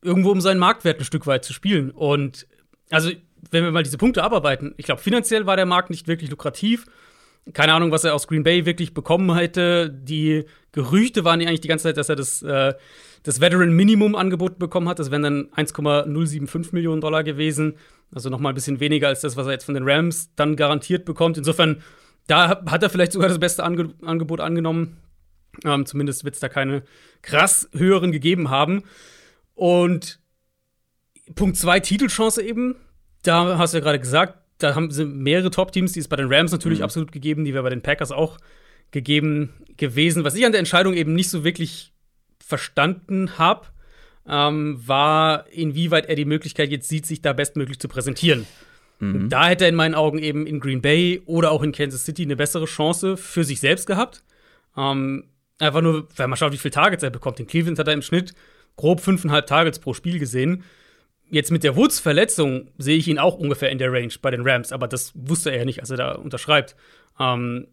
irgendwo 0.02 0.30
um 0.30 0.40
seinen 0.40 0.58
Marktwert 0.58 1.00
ein 1.00 1.04
Stück 1.04 1.26
weit 1.26 1.44
zu 1.44 1.52
spielen. 1.52 1.90
Und 1.90 2.46
also 2.90 3.10
wenn 3.50 3.64
wir 3.64 3.72
mal 3.72 3.82
diese 3.82 3.98
Punkte 3.98 4.22
abarbeiten, 4.22 4.74
ich 4.76 4.86
glaube, 4.86 5.00
finanziell 5.00 5.46
war 5.46 5.56
der 5.56 5.66
Markt 5.66 5.90
nicht 5.90 6.08
wirklich 6.08 6.30
lukrativ. 6.30 6.86
Keine 7.52 7.74
Ahnung, 7.74 7.90
was 7.90 8.04
er 8.04 8.14
aus 8.14 8.26
Green 8.26 8.42
Bay 8.42 8.64
wirklich 8.64 8.94
bekommen 8.94 9.34
hätte. 9.36 9.90
Die 9.90 10.44
Gerüchte 10.72 11.24
waren 11.24 11.40
ja 11.40 11.48
eigentlich 11.48 11.60
die 11.60 11.68
ganze 11.68 11.84
Zeit, 11.84 11.98
dass 11.98 12.08
er 12.08 12.16
das, 12.16 12.42
äh, 12.42 12.72
das 13.22 13.40
Veteran 13.40 13.72
Minimum 13.72 14.14
angeboten 14.14 14.58
bekommen 14.58 14.88
hat. 14.88 14.98
Das 14.98 15.10
wären 15.10 15.22
dann 15.22 15.48
1,075 15.52 16.72
Millionen 16.72 17.02
Dollar 17.02 17.22
gewesen. 17.22 17.76
Also 18.14 18.30
noch 18.30 18.38
mal 18.38 18.50
ein 18.50 18.54
bisschen 18.54 18.80
weniger 18.80 19.08
als 19.08 19.20
das, 19.20 19.36
was 19.36 19.46
er 19.46 19.52
jetzt 19.52 19.64
von 19.64 19.74
den 19.74 19.88
Rams 19.88 20.30
dann 20.36 20.56
garantiert 20.56 21.04
bekommt. 21.04 21.36
Insofern, 21.36 21.82
da 22.28 22.62
hat 22.64 22.82
er 22.82 22.88
vielleicht 22.88 23.12
sogar 23.12 23.28
das 23.28 23.38
beste 23.38 23.62
Ange 23.62 23.92
Angebot 24.02 24.40
angenommen. 24.40 24.96
Ähm, 25.64 25.84
zumindest 25.84 26.24
wird 26.24 26.34
es 26.34 26.40
da 26.40 26.48
keine 26.48 26.82
krass 27.20 27.68
höheren 27.72 28.10
gegeben 28.10 28.48
haben. 28.48 28.84
Und 29.54 30.18
Punkt 31.34 31.56
2, 31.56 31.80
Titelchance 31.80 32.42
eben 32.42 32.76
da 33.24 33.58
hast 33.58 33.74
du 33.74 33.78
ja 33.78 33.84
gerade 33.84 33.98
gesagt, 33.98 34.38
da 34.58 34.74
haben 34.74 34.90
sie 34.90 35.04
mehrere 35.04 35.50
Top-Teams, 35.50 35.92
die 35.92 36.00
ist 36.00 36.08
bei 36.08 36.16
den 36.16 36.32
Rams 36.32 36.52
natürlich 36.52 36.78
mhm. 36.78 36.84
absolut 36.84 37.12
gegeben, 37.12 37.44
die 37.44 37.52
wäre 37.52 37.64
bei 37.64 37.70
den 37.70 37.82
Packers 37.82 38.12
auch 38.12 38.38
gegeben 38.92 39.52
gewesen. 39.76 40.24
Was 40.24 40.36
ich 40.36 40.46
an 40.46 40.52
der 40.52 40.60
Entscheidung 40.60 40.94
eben 40.94 41.14
nicht 41.14 41.30
so 41.30 41.42
wirklich 41.44 41.92
verstanden 42.38 43.38
habe, 43.38 43.66
ähm, 44.28 44.80
war, 44.86 45.46
inwieweit 45.50 46.06
er 46.06 46.14
die 46.14 46.24
Möglichkeit 46.24 46.70
jetzt 46.70 46.88
sieht, 46.88 47.04
sich 47.06 47.20
da 47.20 47.32
bestmöglich 47.32 47.78
zu 47.78 47.88
präsentieren. 47.88 48.46
Mhm. 49.00 49.28
Da 49.28 49.48
hätte 49.48 49.64
er 49.64 49.70
in 49.70 49.74
meinen 49.74 49.94
Augen 49.94 50.18
eben 50.18 50.46
in 50.46 50.60
Green 50.60 50.80
Bay 50.80 51.22
oder 51.26 51.50
auch 51.50 51.62
in 51.62 51.72
Kansas 51.72 52.04
City 52.04 52.22
eine 52.22 52.36
bessere 52.36 52.66
Chance 52.66 53.16
für 53.16 53.44
sich 53.44 53.60
selbst 53.60 53.86
gehabt. 53.86 54.22
Ähm, 54.76 55.24
einfach 55.58 55.82
nur, 55.82 56.08
wenn 56.16 56.30
man 56.30 56.36
schaut, 56.36 56.52
wie 56.52 56.58
viele 56.58 56.72
Targets 56.72 57.02
er 57.02 57.10
bekommt. 57.10 57.40
In 57.40 57.46
Cleveland 57.46 57.78
hat 57.78 57.88
er 57.88 57.94
im 57.94 58.02
Schnitt 58.02 58.34
grob 58.76 59.00
fünfeinhalb 59.00 59.46
Targets 59.46 59.78
pro 59.78 59.94
Spiel 59.94 60.18
gesehen 60.18 60.64
jetzt 61.30 61.50
mit 61.50 61.64
der 61.64 61.76
Woods-Verletzung 61.76 62.70
sehe 62.78 62.96
ich 62.96 63.08
ihn 63.08 63.18
auch 63.18 63.36
ungefähr 63.36 63.70
in 63.70 63.78
der 63.78 63.92
Range 63.92 64.12
bei 64.20 64.30
den 64.30 64.46
Rams, 64.46 64.72
aber 64.72 64.88
das 64.88 65.12
wusste 65.14 65.50
er 65.50 65.58
ja 65.58 65.64
nicht, 65.64 65.80
als 65.80 65.90
er 65.90 65.96
da 65.96 66.12
unterschreibt. 66.12 66.76
Ähm, 67.18 67.68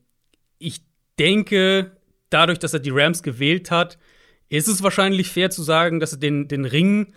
ich 0.57 0.81
denke, 1.19 1.91
dadurch, 2.29 2.59
dass 2.59 2.73
er 2.73 2.79
die 2.79 2.91
Rams 2.91 3.23
gewählt 3.23 3.71
hat, 3.71 3.97
ist 4.49 4.67
es 4.67 4.83
wahrscheinlich 4.83 5.29
fair 5.29 5.49
zu 5.49 5.63
sagen, 5.63 5.99
dass 5.99 6.13
er 6.13 6.19
den, 6.19 6.47
den 6.47 6.65
Ring 6.65 7.13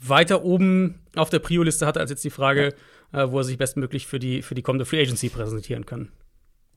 weiter 0.00 0.44
oben 0.44 1.00
auf 1.16 1.30
der 1.30 1.38
Prio-Liste 1.38 1.86
hatte, 1.86 2.00
als 2.00 2.10
jetzt 2.10 2.24
die 2.24 2.30
Frage, 2.30 2.74
äh, 3.12 3.26
wo 3.30 3.38
er 3.38 3.44
sich 3.44 3.58
bestmöglich 3.58 4.06
für 4.06 4.18
die, 4.18 4.42
für 4.42 4.54
die 4.54 4.62
kommende 4.62 4.84
Free 4.84 5.00
Agency 5.00 5.28
präsentieren 5.28 5.86
kann. 5.86 6.10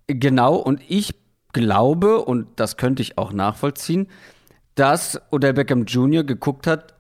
Genau, 0.08 0.56
und 0.56 0.82
ich 0.88 1.14
glaube, 1.52 2.20
und 2.20 2.48
das 2.60 2.78
könnte 2.78 3.02
ich 3.02 3.18
auch 3.18 3.34
nachvollziehen, 3.34 4.08
dass 4.76 5.20
Odell 5.32 5.54
Beckham 5.54 5.86
Jr. 5.86 6.24
geguckt 6.24 6.68
hat, 6.68 6.94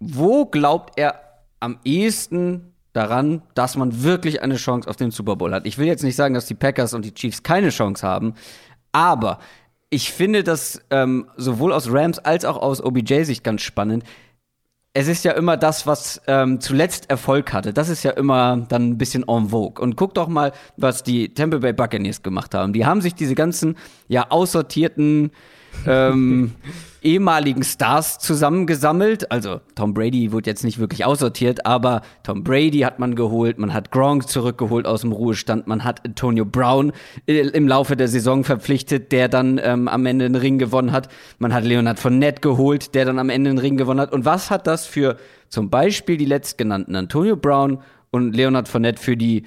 wo 0.00 0.46
glaubt 0.46 0.98
er 0.98 1.29
am 1.60 1.78
ehesten 1.84 2.74
daran, 2.92 3.42
dass 3.54 3.76
man 3.76 4.02
wirklich 4.02 4.42
eine 4.42 4.56
Chance 4.56 4.88
auf 4.88 4.96
den 4.96 5.10
Super 5.10 5.36
Bowl 5.36 5.54
hat. 5.54 5.66
Ich 5.66 5.78
will 5.78 5.86
jetzt 5.86 6.02
nicht 6.02 6.16
sagen, 6.16 6.34
dass 6.34 6.46
die 6.46 6.54
Packers 6.54 6.94
und 6.94 7.04
die 7.04 7.14
Chiefs 7.14 7.42
keine 7.42 7.70
Chance 7.70 8.06
haben, 8.06 8.34
aber 8.92 9.38
ich 9.90 10.12
finde 10.12 10.44
das 10.44 10.80
ähm, 10.90 11.26
sowohl 11.36 11.72
aus 11.72 11.92
Rams 11.92 12.18
als 12.20 12.44
auch 12.44 12.56
aus 12.56 12.82
OBJ-Sicht 12.82 13.42
ganz 13.42 13.62
spannend. 13.62 14.04
Es 14.92 15.06
ist 15.06 15.24
ja 15.24 15.32
immer 15.32 15.56
das, 15.56 15.86
was 15.86 16.20
ähm, 16.26 16.60
zuletzt 16.60 17.10
Erfolg 17.10 17.52
hatte. 17.52 17.72
Das 17.72 17.88
ist 17.88 18.02
ja 18.02 18.12
immer 18.12 18.56
dann 18.68 18.90
ein 18.90 18.98
bisschen 18.98 19.24
en 19.28 19.50
vogue. 19.50 19.82
Und 19.82 19.94
guck 19.96 20.14
doch 20.14 20.26
mal, 20.26 20.52
was 20.76 21.04
die 21.04 21.32
Tampa 21.32 21.58
Bay 21.58 21.72
Buccaneers 21.72 22.22
gemacht 22.22 22.54
haben. 22.54 22.72
Die 22.72 22.86
haben 22.86 23.00
sich 23.00 23.14
diese 23.14 23.36
ganzen 23.36 23.76
ja 24.08 24.30
aussortierten 24.30 25.30
ähm, 25.86 26.52
ehemaligen 27.02 27.62
Stars 27.62 28.18
zusammengesammelt. 28.18 29.30
Also 29.30 29.60
Tom 29.74 29.94
Brady 29.94 30.32
wurde 30.32 30.50
jetzt 30.50 30.64
nicht 30.64 30.78
wirklich 30.78 31.04
aussortiert, 31.04 31.66
aber 31.66 32.02
Tom 32.22 32.44
Brady 32.44 32.80
hat 32.80 32.98
man 32.98 33.14
geholt, 33.14 33.58
man 33.58 33.72
hat 33.72 33.90
Gronk 33.90 34.28
zurückgeholt 34.28 34.86
aus 34.86 35.02
dem 35.02 35.12
Ruhestand, 35.12 35.66
man 35.66 35.84
hat 35.84 36.04
Antonio 36.04 36.44
Brown 36.44 36.92
im 37.26 37.68
Laufe 37.68 37.96
der 37.96 38.08
Saison 38.08 38.44
verpflichtet, 38.44 39.12
der 39.12 39.28
dann 39.28 39.60
ähm, 39.62 39.88
am 39.88 40.06
Ende 40.06 40.26
den 40.26 40.36
Ring 40.36 40.58
gewonnen 40.58 40.92
hat. 40.92 41.08
Man 41.38 41.54
hat 41.54 41.64
Leonard 41.64 41.98
Fournette 41.98 42.40
geholt, 42.40 42.94
der 42.94 43.04
dann 43.04 43.18
am 43.18 43.30
Ende 43.30 43.50
den 43.50 43.58
Ring 43.58 43.76
gewonnen 43.76 44.00
hat. 44.00 44.12
Und 44.12 44.24
was 44.24 44.50
hat 44.50 44.66
das 44.66 44.86
für 44.86 45.16
zum 45.48 45.70
Beispiel 45.70 46.16
die 46.16 46.26
letztgenannten 46.26 46.94
Antonio 46.94 47.36
Brown 47.36 47.82
und 48.10 48.34
Leonard 48.34 48.68
Fournette 48.68 49.00
für 49.00 49.16
die 49.16 49.44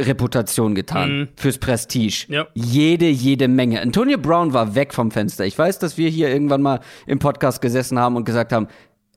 Reputation 0.00 0.74
getan, 0.74 1.18
mhm. 1.18 1.28
fürs 1.36 1.58
Prestige. 1.58 2.26
Ja. 2.28 2.46
Jede, 2.54 3.08
jede 3.08 3.48
Menge. 3.48 3.80
Antonio 3.80 4.18
Brown 4.18 4.52
war 4.52 4.74
weg 4.74 4.92
vom 4.92 5.10
Fenster. 5.10 5.44
Ich 5.46 5.58
weiß, 5.58 5.78
dass 5.78 5.98
wir 5.98 6.08
hier 6.08 6.28
irgendwann 6.28 6.62
mal 6.62 6.80
im 7.06 7.18
Podcast 7.18 7.60
gesessen 7.62 7.98
haben 7.98 8.16
und 8.16 8.24
gesagt 8.24 8.52
haben, 8.52 8.68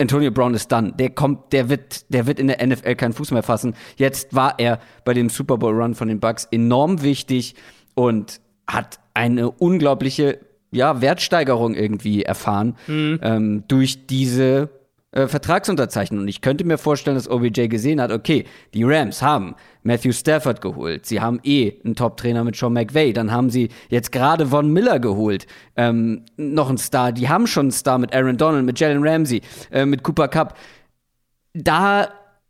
Antonio 0.02 0.32
Brown 0.32 0.54
ist 0.54 0.72
dann. 0.72 0.96
Der 0.96 1.10
kommt, 1.10 1.52
der 1.52 1.70
wird, 1.70 2.12
der 2.14 2.26
wird 2.26 2.40
in 2.40 2.48
der 2.48 2.66
NFL 2.66 2.96
keinen 2.96 3.14
Fuß 3.14 3.32
mehr 3.32 3.44
fassen. 3.44 3.76
Jetzt 3.98 4.34
war 4.34 4.56
er 4.58 4.80
bei 5.04 5.14
dem 5.14 5.30
Super 5.30 5.58
Bowl 5.58 5.74
Run 5.74 5.94
von 5.94 6.08
den 6.08 6.20
Bucks 6.20 6.48
enorm 6.52 7.02
wichtig 7.02 7.56
und 7.96 8.40
hat 8.66 9.00
eine 9.14 9.52
unglaubliche, 9.52 10.40
ja, 10.72 11.02
Wertsteigerung 11.02 11.76
irgendwie 11.76 12.24
erfahren 12.24 12.78
mhm. 12.88 13.20
ähm, 13.22 13.64
durch 13.68 14.08
diese 14.08 14.70
äh, 15.12 15.28
Vertragsunterzeichnung. 15.28 16.22
Und 16.22 16.28
ich 16.28 16.42
könnte 16.42 16.64
mir 16.64 16.78
vorstellen, 16.78 17.16
dass 17.16 17.30
OBJ 17.30 17.68
gesehen 17.68 18.00
hat, 18.00 18.12
okay, 18.12 18.46
die 18.74 18.84
Rams 18.84 19.22
haben 19.22 19.56
Matthew 19.82 20.12
Stafford 20.12 20.62
geholt. 20.62 21.06
Sie 21.06 21.20
haben 21.20 21.40
eh 21.44 21.74
einen 21.84 21.96
Top-Trainer 21.96 22.44
mit 22.44 22.56
Sean 22.56 22.74
McVay. 22.74 23.14
Dann 23.14 23.32
haben 23.32 23.50
sie 23.50 23.70
jetzt 23.90 24.12
gerade 24.12 24.46
Von 24.46 24.72
Miller 24.72 25.00
geholt. 25.00 25.48
Ähm, 25.76 26.26
noch 26.38 26.70
einen 26.70 26.78
Star. 26.78 27.12
Die 27.12 27.28
haben 27.28 27.48
schon 27.48 27.66
einen 27.66 27.72
Star 27.72 27.98
mit 27.98 28.14
Aaron 28.14 28.38
Donald, 28.38 28.66
mit 28.66 28.80
Jalen 28.80 29.06
Ramsey, 29.06 29.42
äh, 29.72 29.86
mit 29.86 30.04
Cooper 30.04 30.28
Cup. 30.28 30.56
Da 31.54 32.10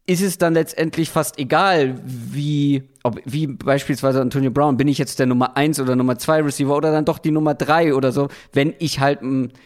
ist 0.10 0.24
es 0.24 0.40
dann 0.40 0.56
letztendlich 0.56 1.12
fast 1.12 1.38
egal, 1.38 1.94
wie, 2.04 2.82
ob, 3.04 3.20
wie 3.26 3.46
beispielsweise 3.46 4.20
Antonio 4.20 4.50
Brown, 4.50 4.76
bin 4.76 4.88
ich 4.88 4.98
jetzt 4.98 5.20
der 5.20 5.28
Nummer 5.28 5.56
1 5.56 5.80
oder 5.80 5.96
Nummer 5.96 6.18
2 6.18 6.42
Receiver 6.42 6.76
oder 6.76 6.92
dann 6.92 7.06
doch 7.06 7.20
die 7.20 7.30
Nummer 7.30 7.54
3 7.54 7.94
oder 7.94 8.12
so, 8.12 8.28
wenn 8.52 8.74
ich 8.80 9.00
halt 9.00 9.20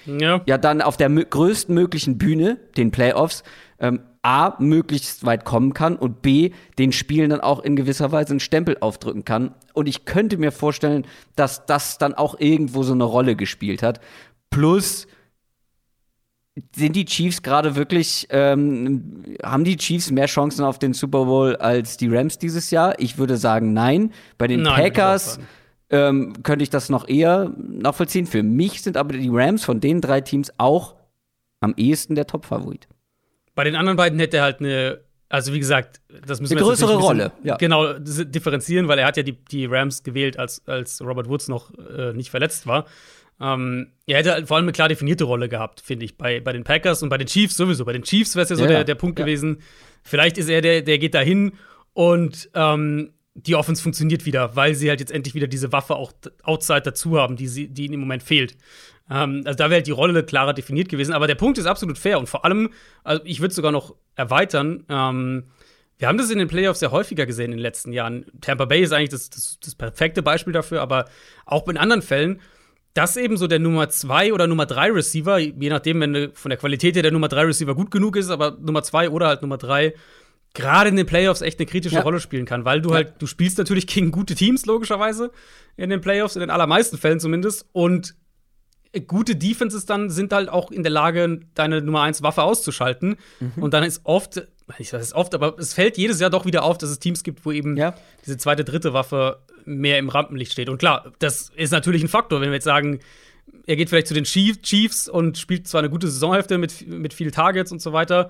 ja. 0.05 0.41
ja 0.45 0.57
dann 0.57 0.81
auf 0.81 0.97
der 0.97 1.09
größten 1.09 1.73
möglichen 1.73 2.17
Bühne, 2.17 2.59
den 2.75 2.91
Playoffs, 2.91 3.43
ähm, 3.79 4.01
A, 4.21 4.55
möglichst 4.59 5.25
weit 5.25 5.45
kommen 5.45 5.73
kann 5.73 5.95
und 5.95 6.21
B, 6.21 6.51
den 6.77 6.91
Spielen 6.91 7.29
dann 7.29 7.39
auch 7.39 7.62
in 7.62 7.77
gewisser 7.77 8.12
Weise 8.12 8.31
einen 8.31 8.41
Stempel 8.41 8.75
aufdrücken 8.81 9.23
kann. 9.23 9.55
Und 9.73 9.88
ich 9.88 10.03
könnte 10.03 10.35
mir 10.35 10.51
vorstellen, 10.51 11.05
dass 11.38 11.65
das 11.65 12.00
dann 12.00 12.13
auch 12.13 12.38
irgendwo 12.38 12.83
so 12.83 12.91
eine 12.91 13.05
Rolle 13.05 13.38
gespielt 13.38 13.81
hat. 13.81 14.01
Plus, 14.50 15.07
sind 16.75 16.95
die 16.95 17.05
Chiefs 17.05 17.41
gerade 17.41 17.75
wirklich, 17.75 18.27
ähm, 18.29 19.36
haben 19.43 19.63
die 19.63 19.77
Chiefs 19.77 20.12
mehr 20.12 20.27
Chancen 20.27 20.63
auf 20.63 20.77
den 20.77 20.93
Super 20.93 21.25
Bowl 21.25 21.55
als 21.55 21.98
die 21.98 22.07
Rams 22.07 22.38
dieses 22.38 22.69
Jahr? 22.69 23.00
Ich 23.00 23.17
würde 23.17 23.38
sagen, 23.38 23.74
nein. 23.74 24.12
Bei 24.38 24.48
den 24.48 24.62
nein, 24.62 24.75
Packers 24.75 25.39
ähm, 25.89 26.33
könnte 26.43 26.63
ich 26.63 26.69
das 26.69 26.89
noch 26.89 27.07
eher 27.07 27.51
nachvollziehen. 27.57 28.27
Für 28.27 28.43
mich 28.43 28.83
sind 28.83 28.98
aber 28.98 29.13
die 29.13 29.29
Rams 29.31 29.65
von 29.65 29.79
den 29.79 30.00
drei 30.00 30.22
Teams 30.22 30.51
auch 30.57 30.95
am 31.60 31.74
ehesten 31.75 32.13
der 32.13 32.27
Top-Favorit. 32.27 32.88
Bei 33.55 33.63
den 33.63 33.75
anderen 33.75 33.98
beiden 33.98 34.19
hätte 34.19 34.38
er 34.38 34.43
halt 34.43 34.60
eine, 34.60 35.01
also 35.29 35.53
wie 35.53 35.60
gesagt, 35.60 36.01
das 36.25 36.39
müssen 36.39 36.53
eine 36.53 36.62
wir 36.62 36.67
größere 36.67 36.95
Rolle, 36.95 37.31
ja. 37.43 37.57
genau 37.57 37.93
differenzieren, 37.93 38.88
weil 38.88 39.00
er 39.00 39.07
hat 39.07 39.17
ja 39.17 39.24
die, 39.24 39.43
die 39.45 39.65
Rams 39.65 40.03
gewählt, 40.03 40.38
als, 40.38 40.67
als 40.67 41.01
Robert 41.01 41.29
Woods 41.29 41.48
noch 41.48 41.72
äh, 41.77 42.13
nicht 42.13 42.29
verletzt 42.29 42.67
war. 42.67 42.86
Ähm, 43.43 43.88
er 44.05 44.19
hätte 44.19 44.31
halt 44.31 44.47
vor 44.47 44.55
allem 44.55 44.65
eine 44.65 44.71
klar 44.71 44.88
definierte 44.88 45.25
Rolle 45.25 45.50
gehabt, 45.50 45.81
finde 45.81 46.05
ich, 46.05 46.17
bei, 46.17 46.39
bei 46.39 46.53
den 46.53 46.63
Packers 46.63 47.03
und 47.03 47.09
bei 47.09 47.17
den 47.17 47.27
Chiefs 47.27 47.57
sowieso. 47.57 47.83
Bei 47.83 47.91
den 47.91 48.03
Chiefs 48.03 48.35
wäre 48.35 48.43
es 48.43 48.50
ja 48.50 48.55
so 48.55 48.63
ja, 48.63 48.69
der, 48.69 48.83
der 48.85 48.95
Punkt 48.95 49.19
ja. 49.19 49.25
gewesen. 49.25 49.57
Vielleicht 50.01 50.38
ist 50.38 50.50
er 50.50 50.62
der, 50.62 50.81
der 50.81 50.97
geht 50.97 51.13
da 51.13 51.19
hin 51.19 51.53
und 51.91 52.50
ähm, 52.53 53.12
die 53.35 53.55
Offense 53.55 53.83
funktioniert 53.83 54.25
wieder, 54.25 54.55
weil 54.55 54.75
sie 54.75 54.89
halt 54.89 55.01
jetzt 55.01 55.12
endlich 55.12 55.35
wieder 55.35 55.47
diese 55.47 55.71
Waffe 55.73 55.95
auch 55.95 56.13
outside 56.43 56.83
dazu 56.83 57.19
haben, 57.19 57.35
die, 57.35 57.47
sie, 57.47 57.67
die 57.67 57.85
ihnen 57.85 57.95
im 57.95 58.00
Moment 58.00 58.23
fehlt. 58.23 58.55
Ähm, 59.09 59.41
also 59.45 59.57
da 59.57 59.65
wäre 59.65 59.75
halt 59.75 59.88
die 59.88 59.91
Rolle 59.91 60.23
klarer 60.23 60.53
definiert 60.53 60.88
gewesen. 60.88 61.13
Aber 61.13 61.27
der 61.27 61.35
Punkt 61.35 61.57
ist 61.57 61.65
absolut 61.65 61.97
fair 61.97 62.19
und 62.19 62.29
vor 62.29 62.45
allem, 62.45 62.69
also 63.03 63.21
ich 63.25 63.41
würde 63.41 63.53
sogar 63.53 63.73
noch 63.73 63.95
erweitern. 64.15 64.85
Ähm, 64.88 65.45
wir 65.97 66.07
haben 66.07 66.17
das 66.17 66.29
in 66.29 66.39
den 66.39 66.47
Playoffs 66.47 66.81
ja 66.81 66.91
häufiger 66.91 67.25
gesehen 67.25 67.45
in 67.45 67.57
den 67.57 67.59
letzten 67.59 67.91
Jahren. 67.91 68.25
Tampa 68.39 68.65
Bay 68.65 68.83
ist 68.83 68.93
eigentlich 68.93 69.09
das, 69.09 69.29
das, 69.29 69.57
das 69.63 69.75
perfekte 69.75 70.21
Beispiel 70.21 70.53
dafür, 70.53 70.81
aber 70.81 71.05
auch 71.45 71.67
in 71.67 71.77
anderen 71.77 72.01
Fällen 72.01 72.39
dass 72.93 73.17
eben 73.17 73.38
so 73.38 73.47
der 73.47 73.59
Nummer 73.59 73.89
2 73.89 74.33
oder 74.33 74.47
Nummer 74.47 74.65
3 74.65 74.91
Receiver, 74.91 75.39
je 75.39 75.69
nachdem, 75.69 76.00
wenn 76.01 76.31
von 76.33 76.50
der 76.50 76.57
Qualität 76.57 76.95
her 76.95 77.01
der 77.01 77.12
Nummer 77.12 77.27
3 77.27 77.45
Receiver 77.45 77.75
gut 77.75 77.91
genug 77.91 78.15
ist, 78.15 78.29
aber 78.29 78.57
Nummer 78.62 78.83
2 78.83 79.09
oder 79.09 79.27
halt 79.27 79.41
Nummer 79.41 79.57
3 79.57 79.93
gerade 80.53 80.89
in 80.89 80.95
den 80.95 81.05
Playoffs 81.05 81.41
echt 81.41 81.59
eine 81.59 81.65
kritische 81.65 81.95
ja. 81.95 82.01
Rolle 82.01 82.19
spielen 82.19 82.45
kann, 82.45 82.65
weil 82.65 82.81
du 82.81 82.89
ja. 82.89 82.95
halt, 82.95 83.15
du 83.19 83.25
spielst 83.25 83.57
natürlich 83.57 83.88
gegen 83.88 84.12
gute 84.12 84.35
Teams, 84.35 84.65
logischerweise, 84.65 85.31
in 85.75 85.89
den 85.89 86.01
Playoffs, 86.01 86.35
in 86.35 86.41
den 86.41 86.50
allermeisten 86.50 86.97
Fällen 86.97 87.19
zumindest. 87.19 87.65
Und 87.71 88.15
gute 89.01 89.35
Defenses 89.35 89.85
dann 89.85 90.09
sind 90.09 90.33
halt 90.33 90.50
auch 90.50 90.71
in 90.71 90.83
der 90.83 90.91
Lage, 90.91 91.41
deine 91.55 91.81
Nummer 91.81 92.01
1 92.03 92.21
Waffe 92.21 92.43
auszuschalten. 92.43 93.17
Mhm. 93.39 93.63
Und 93.63 93.73
dann 93.73 93.83
ist 93.83 94.01
oft, 94.03 94.47
ich 94.77 94.93
weiß 94.93 95.01
es 95.01 95.13
oft, 95.13 95.33
aber 95.33 95.57
es 95.57 95.73
fällt 95.73 95.97
jedes 95.97 96.19
Jahr 96.19 96.29
doch 96.29 96.45
wieder 96.45 96.63
auf, 96.63 96.77
dass 96.77 96.89
es 96.89 97.00
Teams 97.00 97.23
gibt, 97.23 97.45
wo 97.45 97.51
eben 97.51 97.75
ja. 97.75 97.95
diese 98.25 98.38
zweite, 98.38 98.63
dritte 98.63 98.93
Waffe 98.93 99.39
mehr 99.65 99.97
im 99.97 100.09
Rampenlicht 100.09 100.51
steht. 100.51 100.69
Und 100.69 100.77
klar, 100.77 101.12
das 101.19 101.51
ist 101.55 101.71
natürlich 101.71 102.03
ein 102.03 102.09
Faktor, 102.09 102.41
wenn 102.41 102.50
wir 102.50 102.55
jetzt 102.55 102.65
sagen, 102.65 103.00
er 103.65 103.75
geht 103.75 103.89
vielleicht 103.89 104.07
zu 104.07 104.13
den 104.13 104.25
Chiefs 104.25 105.07
und 105.07 105.38
spielt 105.38 105.67
zwar 105.67 105.79
eine 105.79 105.89
gute 105.89 106.07
Saisonhälfte 106.07 106.57
mit, 106.57 106.88
mit 106.88 107.13
viel 107.13 107.31
Targets 107.31 107.71
und 107.71 107.81
so 107.81 107.93
weiter, 107.93 108.29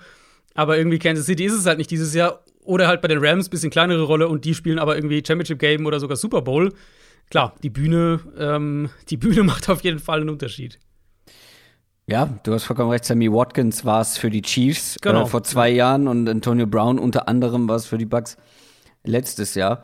aber 0.53 0.77
irgendwie 0.77 1.00
Kansas 1.00 1.25
City 1.25 1.46
ist 1.46 1.53
es 1.53 1.65
halt 1.65 1.77
nicht 1.77 1.91
dieses 1.91 2.13
Jahr. 2.13 2.43
Oder 2.65 2.88
halt 2.88 3.01
bei 3.01 3.10
den 3.10 3.17
Rams 3.17 3.48
ein 3.48 3.50
bisschen 3.50 3.72
kleinere 3.72 4.03
Rolle 4.03 4.29
und 4.29 4.46
die 4.46 4.53
spielen 4.53 4.79
aber 4.79 4.96
irgendwie 4.96 5.22
Championship 5.25 5.60
Game 5.60 5.86
oder 5.86 6.00
sogar 6.00 6.15
Super 6.15 6.41
Bowl. 6.41 6.72
Klar, 7.30 7.56
die 7.63 7.70
Bühne, 7.70 8.20
ähm, 8.38 8.89
die 9.10 9.18
Bühne 9.18 9.44
macht 9.44 9.70
auf 9.70 9.82
jeden 9.82 10.00
Fall 10.00 10.22
einen 10.22 10.30
Unterschied. 10.30 10.80
Ja, 12.06 12.25
du 12.44 12.53
hast 12.53 12.65
vollkommen 12.65 12.92
recht. 12.92 13.06
Sammy 13.06 13.32
Watkins 13.32 13.86
war 13.86 14.01
es 14.01 14.18
für 14.18 14.30
die 14.30 14.42
Chiefs 14.42 14.98
genau. 15.01 15.24
äh, 15.24 15.25
vor 15.25 15.44
zwei 15.44 15.70
Jahren 15.70 16.08
und 16.08 16.27
Antonio 16.27 16.68
Brown 16.68 17.00
unter 17.00 17.27
anderem 17.30 17.68
war 17.70 17.77
es 17.77 17.86
für 17.86 17.98
die 17.98 18.06
Bucks 18.06 18.36
letztes 19.06 19.56
Jahr. 19.56 19.84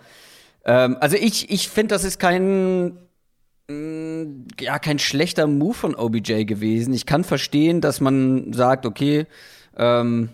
Ähm, 0.66 0.98
also 1.00 1.16
ich, 1.16 1.50
ich 1.50 1.70
finde, 1.70 1.96
das 1.96 2.04
ist 2.04 2.20
kein, 2.20 2.98
mh, 3.70 3.74
mm, 3.74 4.48
ja, 4.60 4.80
kein 4.80 5.00
schlechter 5.00 5.48
Move 5.48 5.74
von 5.74 5.96
OBJ 5.96 6.44
gewesen. 6.44 6.94
Ich 6.94 7.06
kann 7.06 7.24
verstehen, 7.24 7.80
dass 7.80 8.02
man 8.02 8.52
sagt, 8.52 8.86
okay, 8.86 9.26
ähm, 9.78 10.30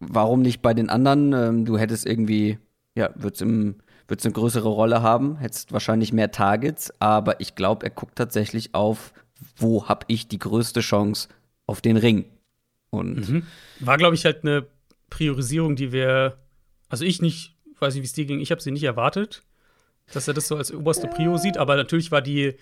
warum 0.00 0.42
nicht 0.42 0.62
bei 0.62 0.74
den 0.74 0.90
anderen? 0.90 1.32
Ähm, 1.32 1.64
du 1.64 1.78
hättest 1.78 2.06
irgendwie, 2.06 2.58
ja, 2.96 3.10
wird's 3.14 3.40
im 3.40 3.76
wird's 4.08 4.24
eine 4.24 4.32
größere 4.32 4.68
Rolle 4.68 5.02
haben, 5.02 5.36
hättest 5.38 5.72
wahrscheinlich 5.72 6.12
mehr 6.12 6.30
Targets, 6.30 6.92
aber 7.00 7.40
ich 7.40 7.54
glaube, 7.54 7.86
er 7.86 7.90
guckt 7.90 8.16
tatsächlich 8.16 8.74
auf, 8.74 9.12
wo 9.56 9.88
habe 9.88 10.04
ich 10.08 10.28
die 10.28 10.38
größte 10.38 10.80
Chance 10.80 11.28
auf 11.66 11.80
den 11.80 11.96
Ring. 11.96 12.26
Und 12.90 13.28
mhm. 13.28 13.46
war, 13.80 13.96
glaube 13.96 14.14
ich, 14.14 14.24
halt 14.24 14.42
eine 14.42 14.66
Priorisierung, 15.10 15.76
die 15.76 15.92
wir, 15.92 16.36
also 16.88 17.04
ich 17.04 17.22
nicht, 17.22 17.56
weiß 17.78 17.94
nicht, 17.94 18.02
wie 18.02 18.06
es 18.06 18.12
dir 18.12 18.26
ging, 18.26 18.40
ich 18.40 18.50
habe 18.50 18.60
sie 18.60 18.70
nicht 18.70 18.84
erwartet 18.84 19.42
dass 20.12 20.28
er 20.28 20.34
das 20.34 20.48
so 20.48 20.56
als 20.56 20.72
oberste 20.72 21.06
Prio 21.06 21.36
sieht, 21.36 21.56
aber 21.56 21.76
natürlich 21.76 22.10
war 22.10 22.22
die, 22.22 22.54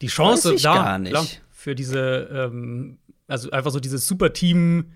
die 0.00 0.08
Chance 0.08 0.56
da 0.56 0.98
klar, 0.98 1.26
für 1.50 1.74
diese, 1.74 2.28
ähm, 2.32 2.98
also 3.26 3.50
einfach 3.50 3.70
so 3.70 3.80
dieses 3.80 4.06
Superteam. 4.06 4.92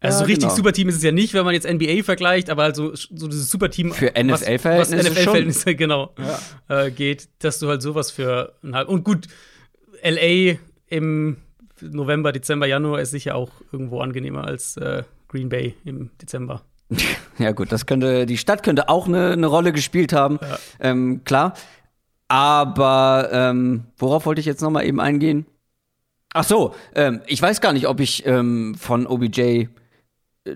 Also 0.00 0.14
ja, 0.14 0.18
so 0.18 0.24
richtig 0.26 0.44
genau. 0.44 0.54
Superteam 0.54 0.88
ist 0.88 0.96
es 0.96 1.02
ja 1.02 1.10
nicht, 1.10 1.34
wenn 1.34 1.44
man 1.44 1.54
jetzt 1.54 1.68
NBA 1.68 2.04
vergleicht, 2.04 2.50
aber 2.50 2.62
also 2.62 2.94
so 2.94 3.26
dieses 3.26 3.50
Superteam 3.50 3.92
für 3.92 4.06
NFL-Verhältnisse 4.06 4.96
was, 4.96 5.06
was 5.06 5.10
NFL-Verhältnisse 5.10 5.74
genau 5.74 6.14
ja. 6.68 6.84
äh, 6.84 6.90
geht, 6.92 7.28
dass 7.40 7.58
du 7.58 7.68
halt 7.68 7.82
sowas 7.82 8.12
für 8.12 8.54
und 8.86 9.02
gut 9.02 9.26
LA 10.02 10.56
im 10.86 11.38
November, 11.80 12.32
Dezember, 12.32 12.66
Januar 12.66 13.00
ist 13.00 13.10
sicher 13.10 13.34
auch 13.34 13.50
irgendwo 13.72 14.00
angenehmer 14.00 14.44
als 14.44 14.76
äh, 14.76 15.02
Green 15.28 15.48
Bay 15.48 15.74
im 15.84 16.10
Dezember. 16.20 16.62
Ja, 17.38 17.52
gut, 17.52 17.70
das 17.70 17.86
könnte, 17.86 18.26
die 18.26 18.36
Stadt 18.36 18.64
könnte 18.64 18.88
auch 18.88 19.06
eine, 19.06 19.30
eine 19.30 19.46
Rolle 19.46 19.72
gespielt 19.72 20.12
haben, 20.12 20.40
ja. 20.42 20.58
ähm, 20.80 21.22
klar. 21.22 21.54
Aber 22.26 23.28
ähm, 23.30 23.84
worauf 23.96 24.26
wollte 24.26 24.40
ich 24.40 24.46
jetzt 24.46 24.60
noch 24.60 24.70
mal 24.70 24.84
eben 24.84 24.98
eingehen? 24.98 25.46
Ach 26.34 26.42
so, 26.42 26.74
ähm, 26.96 27.20
ich 27.28 27.40
weiß 27.40 27.60
gar 27.60 27.72
nicht, 27.72 27.86
ob 27.86 28.00
ich 28.00 28.26
ähm, 28.26 28.74
von 28.74 29.06
OBJ 29.06 29.66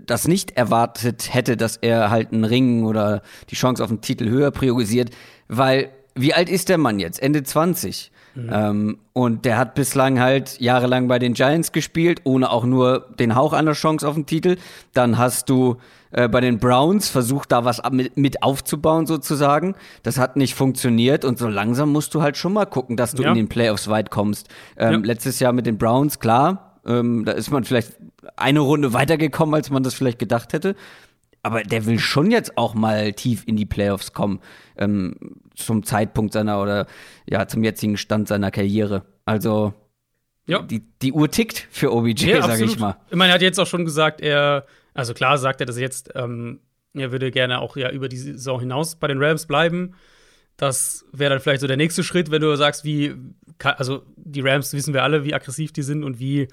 das 0.00 0.28
nicht 0.28 0.56
erwartet 0.56 1.32
hätte, 1.32 1.56
dass 1.56 1.76
er 1.76 2.10
halt 2.10 2.32
einen 2.32 2.44
Ring 2.44 2.84
oder 2.84 3.22
die 3.50 3.56
Chance 3.56 3.82
auf 3.82 3.90
einen 3.90 4.00
Titel 4.00 4.28
höher 4.28 4.50
priorisiert, 4.50 5.10
weil 5.48 5.90
wie 6.14 6.34
alt 6.34 6.48
ist 6.48 6.68
der 6.68 6.78
Mann 6.78 6.98
jetzt? 6.98 7.22
Ende 7.22 7.42
20. 7.42 8.10
Mhm. 8.34 8.50
Ähm, 8.52 8.98
und 9.12 9.44
der 9.44 9.58
hat 9.58 9.74
bislang 9.74 10.20
halt 10.20 10.58
jahrelang 10.60 11.08
bei 11.08 11.18
den 11.18 11.34
Giants 11.34 11.72
gespielt, 11.72 12.20
ohne 12.24 12.50
auch 12.50 12.64
nur 12.64 13.08
den 13.18 13.34
Hauch 13.34 13.52
einer 13.52 13.72
Chance 13.72 14.08
auf 14.08 14.14
den 14.14 14.26
Titel. 14.26 14.56
Dann 14.94 15.18
hast 15.18 15.50
du 15.50 15.76
äh, 16.12 16.28
bei 16.28 16.40
den 16.40 16.58
Browns 16.58 17.08
versucht, 17.08 17.52
da 17.52 17.64
was 17.64 17.82
mit, 17.90 18.16
mit, 18.16 18.42
aufzubauen 18.42 19.06
sozusagen. 19.06 19.74
Das 20.02 20.18
hat 20.18 20.36
nicht 20.36 20.54
funktioniert 20.54 21.24
und 21.24 21.38
so 21.38 21.48
langsam 21.48 21.90
musst 21.92 22.14
du 22.14 22.22
halt 22.22 22.36
schon 22.36 22.54
mal 22.54 22.66
gucken, 22.66 22.96
dass 22.96 23.12
du 23.12 23.22
ja. 23.22 23.30
in 23.30 23.34
den 23.34 23.48
Playoffs 23.48 23.88
weit 23.88 24.10
kommst. 24.10 24.48
Ähm, 24.76 24.92
ja. 24.92 24.98
Letztes 25.06 25.40
Jahr 25.40 25.52
mit 25.52 25.66
den 25.66 25.76
Browns, 25.76 26.18
klar, 26.18 26.71
ähm, 26.86 27.24
da 27.24 27.32
ist 27.32 27.50
man 27.50 27.64
vielleicht 27.64 27.96
eine 28.36 28.60
Runde 28.60 28.92
weitergekommen, 28.92 29.54
als 29.54 29.70
man 29.70 29.82
das 29.82 29.94
vielleicht 29.94 30.18
gedacht 30.18 30.52
hätte. 30.52 30.74
Aber 31.42 31.62
der 31.64 31.86
will 31.86 31.98
schon 31.98 32.30
jetzt 32.30 32.56
auch 32.56 32.74
mal 32.74 33.12
tief 33.14 33.42
in 33.46 33.56
die 33.56 33.66
Playoffs 33.66 34.12
kommen, 34.12 34.40
ähm, 34.76 35.16
zum 35.56 35.82
Zeitpunkt 35.84 36.32
seiner 36.32 36.62
oder 36.62 36.86
ja, 37.28 37.48
zum 37.48 37.64
jetzigen 37.64 37.96
Stand 37.96 38.28
seiner 38.28 38.50
Karriere. 38.50 39.04
Also 39.24 39.74
ja. 40.46 40.62
die, 40.62 40.82
die 41.02 41.12
Uhr 41.12 41.30
tickt 41.30 41.66
für 41.70 41.92
OBJ, 41.92 42.26
ja, 42.26 42.42
sage 42.42 42.64
ich 42.64 42.78
mal. 42.78 42.96
Ich 43.10 43.16
meine, 43.16 43.32
er 43.32 43.34
hat 43.34 43.42
jetzt 43.42 43.58
auch 43.58 43.66
schon 43.66 43.84
gesagt, 43.84 44.20
er, 44.20 44.66
also 44.94 45.14
klar 45.14 45.36
sagt 45.38 45.60
er 45.60 45.66
das 45.66 45.78
jetzt, 45.78 46.10
ähm, 46.14 46.60
er 46.94 47.10
würde 47.10 47.30
gerne 47.30 47.60
auch 47.60 47.76
ja 47.76 47.90
über 47.90 48.08
die 48.08 48.18
Saison 48.18 48.60
hinaus 48.60 48.96
bei 48.96 49.08
den 49.08 49.22
Rams 49.22 49.46
bleiben. 49.46 49.94
Das 50.56 51.04
wäre 51.12 51.30
dann 51.30 51.40
vielleicht 51.40 51.60
so 51.60 51.66
der 51.66 51.76
nächste 51.76 52.04
Schritt, 52.04 52.30
wenn 52.30 52.42
du 52.42 52.54
sagst, 52.56 52.84
wie, 52.84 53.14
also 53.58 54.02
die 54.16 54.40
Rams 54.40 54.72
wissen 54.72 54.94
wir 54.94 55.02
alle, 55.02 55.24
wie 55.24 55.34
aggressiv 55.34 55.72
die 55.72 55.82
sind 55.82 56.04
und 56.04 56.18
wie 56.20 56.48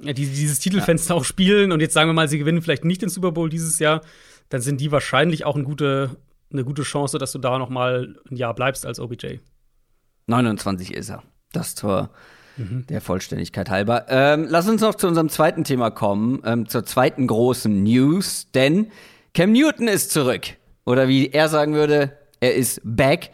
ja. 0.00 0.12
die 0.12 0.26
dieses 0.26 0.58
Titelfenster 0.58 1.14
ja. 1.14 1.20
auch 1.20 1.24
spielen. 1.24 1.70
Und 1.72 1.80
jetzt 1.80 1.94
sagen 1.94 2.08
wir 2.08 2.14
mal, 2.14 2.28
sie 2.28 2.38
gewinnen 2.38 2.62
vielleicht 2.62 2.84
nicht 2.84 3.02
den 3.02 3.08
Super 3.08 3.32
Bowl 3.32 3.48
dieses 3.48 3.78
Jahr, 3.78 4.00
dann 4.48 4.60
sind 4.60 4.80
die 4.80 4.90
wahrscheinlich 4.90 5.44
auch 5.44 5.54
eine 5.54 5.64
gute, 5.64 6.16
eine 6.52 6.64
gute 6.64 6.82
Chance, 6.82 7.18
dass 7.18 7.32
du 7.32 7.38
da 7.38 7.58
noch 7.58 7.68
mal 7.68 8.16
ein 8.30 8.36
Jahr 8.36 8.54
bleibst 8.54 8.86
als 8.86 9.00
OBJ. 9.00 9.38
29 10.26 10.94
ist 10.94 11.10
er. 11.10 11.22
Das 11.52 11.74
Tor 11.74 12.10
mhm. 12.56 12.86
der 12.88 13.00
Vollständigkeit 13.00 13.70
halber. 13.70 14.06
Ähm, 14.08 14.46
lass 14.48 14.68
uns 14.68 14.80
noch 14.80 14.94
zu 14.94 15.06
unserem 15.06 15.28
zweiten 15.28 15.64
Thema 15.64 15.90
kommen, 15.90 16.42
ähm, 16.44 16.68
zur 16.68 16.84
zweiten 16.84 17.26
großen 17.26 17.82
News, 17.82 18.50
denn 18.52 18.90
Cam 19.34 19.52
Newton 19.52 19.88
ist 19.88 20.10
zurück. 20.10 20.46
Oder 20.84 21.08
wie 21.08 21.30
er 21.30 21.48
sagen 21.48 21.74
würde, 21.74 22.16
er 22.40 22.54
ist 22.54 22.80
back. 22.84 23.30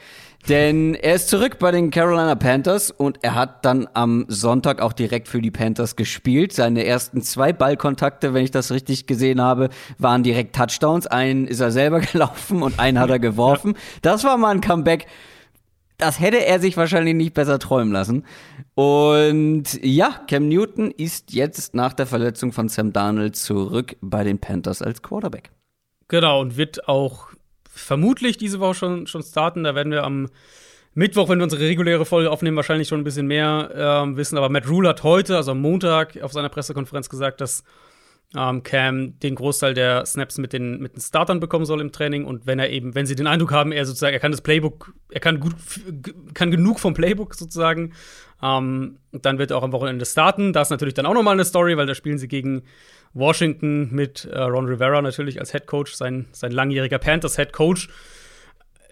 Denn 0.48 0.96
er 0.96 1.14
ist 1.14 1.28
zurück 1.28 1.60
bei 1.60 1.70
den 1.70 1.92
Carolina 1.92 2.34
Panthers 2.34 2.90
und 2.90 3.22
er 3.22 3.36
hat 3.36 3.64
dann 3.64 3.86
am 3.94 4.24
Sonntag 4.26 4.82
auch 4.82 4.92
direkt 4.92 5.28
für 5.28 5.40
die 5.40 5.52
Panthers 5.52 5.94
gespielt. 5.94 6.52
Seine 6.52 6.84
ersten 6.84 7.22
zwei 7.22 7.52
Ballkontakte, 7.52 8.34
wenn 8.34 8.42
ich 8.42 8.50
das 8.50 8.72
richtig 8.72 9.06
gesehen 9.06 9.40
habe, 9.40 9.68
waren 9.98 10.24
direkt 10.24 10.56
Touchdowns. 10.56 11.06
Einen 11.06 11.46
ist 11.46 11.60
er 11.60 11.70
selber 11.70 12.00
gelaufen 12.12 12.62
und 12.62 12.80
einen 12.80 12.98
hat 12.98 13.10
er 13.10 13.20
geworfen. 13.20 13.74
Das 14.02 14.24
war 14.24 14.36
mal 14.36 14.50
ein 14.50 14.60
Comeback. 14.60 15.06
Das 15.96 16.18
hätte 16.18 16.44
er 16.44 16.58
sich 16.58 16.76
wahrscheinlich 16.76 17.14
nicht 17.14 17.34
besser 17.34 17.60
träumen 17.60 17.92
lassen. 17.92 18.24
Und 18.74 19.78
ja, 19.84 20.22
Cam 20.26 20.48
Newton 20.48 20.90
ist 20.90 21.32
jetzt 21.32 21.74
nach 21.74 21.92
der 21.92 22.06
Verletzung 22.06 22.50
von 22.50 22.68
Sam 22.68 22.92
Darnold 22.92 23.36
zurück 23.36 23.96
bei 24.00 24.24
den 24.24 24.40
Panthers 24.40 24.82
als 24.82 25.02
Quarterback. 25.02 25.52
Genau, 26.08 26.40
und 26.40 26.56
wird 26.56 26.88
auch 26.88 27.28
vermutlich 27.74 28.36
diese 28.36 28.60
Woche 28.60 28.74
schon, 28.74 29.06
schon 29.06 29.22
starten. 29.22 29.64
Da 29.64 29.74
werden 29.74 29.92
wir 29.92 30.04
am 30.04 30.28
Mittwoch, 30.94 31.28
wenn 31.28 31.38
wir 31.38 31.44
unsere 31.44 31.62
reguläre 31.62 32.04
Folge 32.04 32.30
aufnehmen, 32.30 32.56
wahrscheinlich 32.56 32.88
schon 32.88 33.00
ein 33.00 33.04
bisschen 33.04 33.26
mehr 33.26 33.70
ähm, 33.74 34.16
wissen. 34.16 34.36
Aber 34.36 34.50
Matt 34.50 34.68
Rule 34.68 34.90
hat 34.90 35.02
heute, 35.02 35.36
also 35.36 35.52
am 35.52 35.60
Montag, 35.60 36.22
auf 36.22 36.32
seiner 36.32 36.50
Pressekonferenz 36.50 37.08
gesagt, 37.08 37.40
dass 37.40 37.64
ähm, 38.36 38.62
Cam 38.62 39.18
den 39.20 39.34
Großteil 39.34 39.74
der 39.74 40.04
Snaps 40.06 40.38
mit 40.38 40.52
den, 40.52 40.80
mit 40.80 40.94
den 40.94 41.00
Startern 41.00 41.40
bekommen 41.40 41.64
soll 41.64 41.80
im 41.80 41.92
Training. 41.92 42.24
Und 42.24 42.46
wenn 42.46 42.58
er 42.58 42.70
eben, 42.70 42.94
wenn 42.94 43.06
sie 43.06 43.14
den 43.14 43.26
Eindruck 43.26 43.52
haben, 43.52 43.72
er 43.72 43.86
sozusagen, 43.86 44.14
er 44.14 44.20
kann 44.20 44.32
das 44.32 44.42
Playbook, 44.42 44.92
er 45.10 45.20
kann 45.20 45.40
gut, 45.40 45.54
kann 46.34 46.50
genug 46.50 46.78
vom 46.78 46.94
Playbook 46.94 47.34
sozusagen, 47.34 47.94
ähm, 48.42 48.98
dann 49.12 49.38
wird 49.38 49.50
er 49.50 49.58
auch 49.58 49.62
am 49.62 49.72
Wochenende 49.72 50.04
starten. 50.04 50.52
Das 50.52 50.68
ist 50.68 50.70
natürlich 50.72 50.94
dann 50.94 51.06
auch 51.06 51.14
nochmal 51.14 51.34
eine 51.34 51.44
Story, 51.44 51.76
weil 51.76 51.86
da 51.86 51.94
spielen 51.94 52.18
sie 52.18 52.28
gegen 52.28 52.62
Washington 53.14 53.88
mit 53.92 54.24
äh, 54.24 54.38
Ron 54.38 54.66
Rivera 54.66 55.02
natürlich 55.02 55.38
als 55.38 55.52
Head 55.52 55.66
Coach, 55.66 55.94
sein, 55.94 56.26
sein 56.32 56.52
langjähriger 56.52 56.98
Panthers 56.98 57.36
Head 57.36 57.52
Coach. 57.52 57.88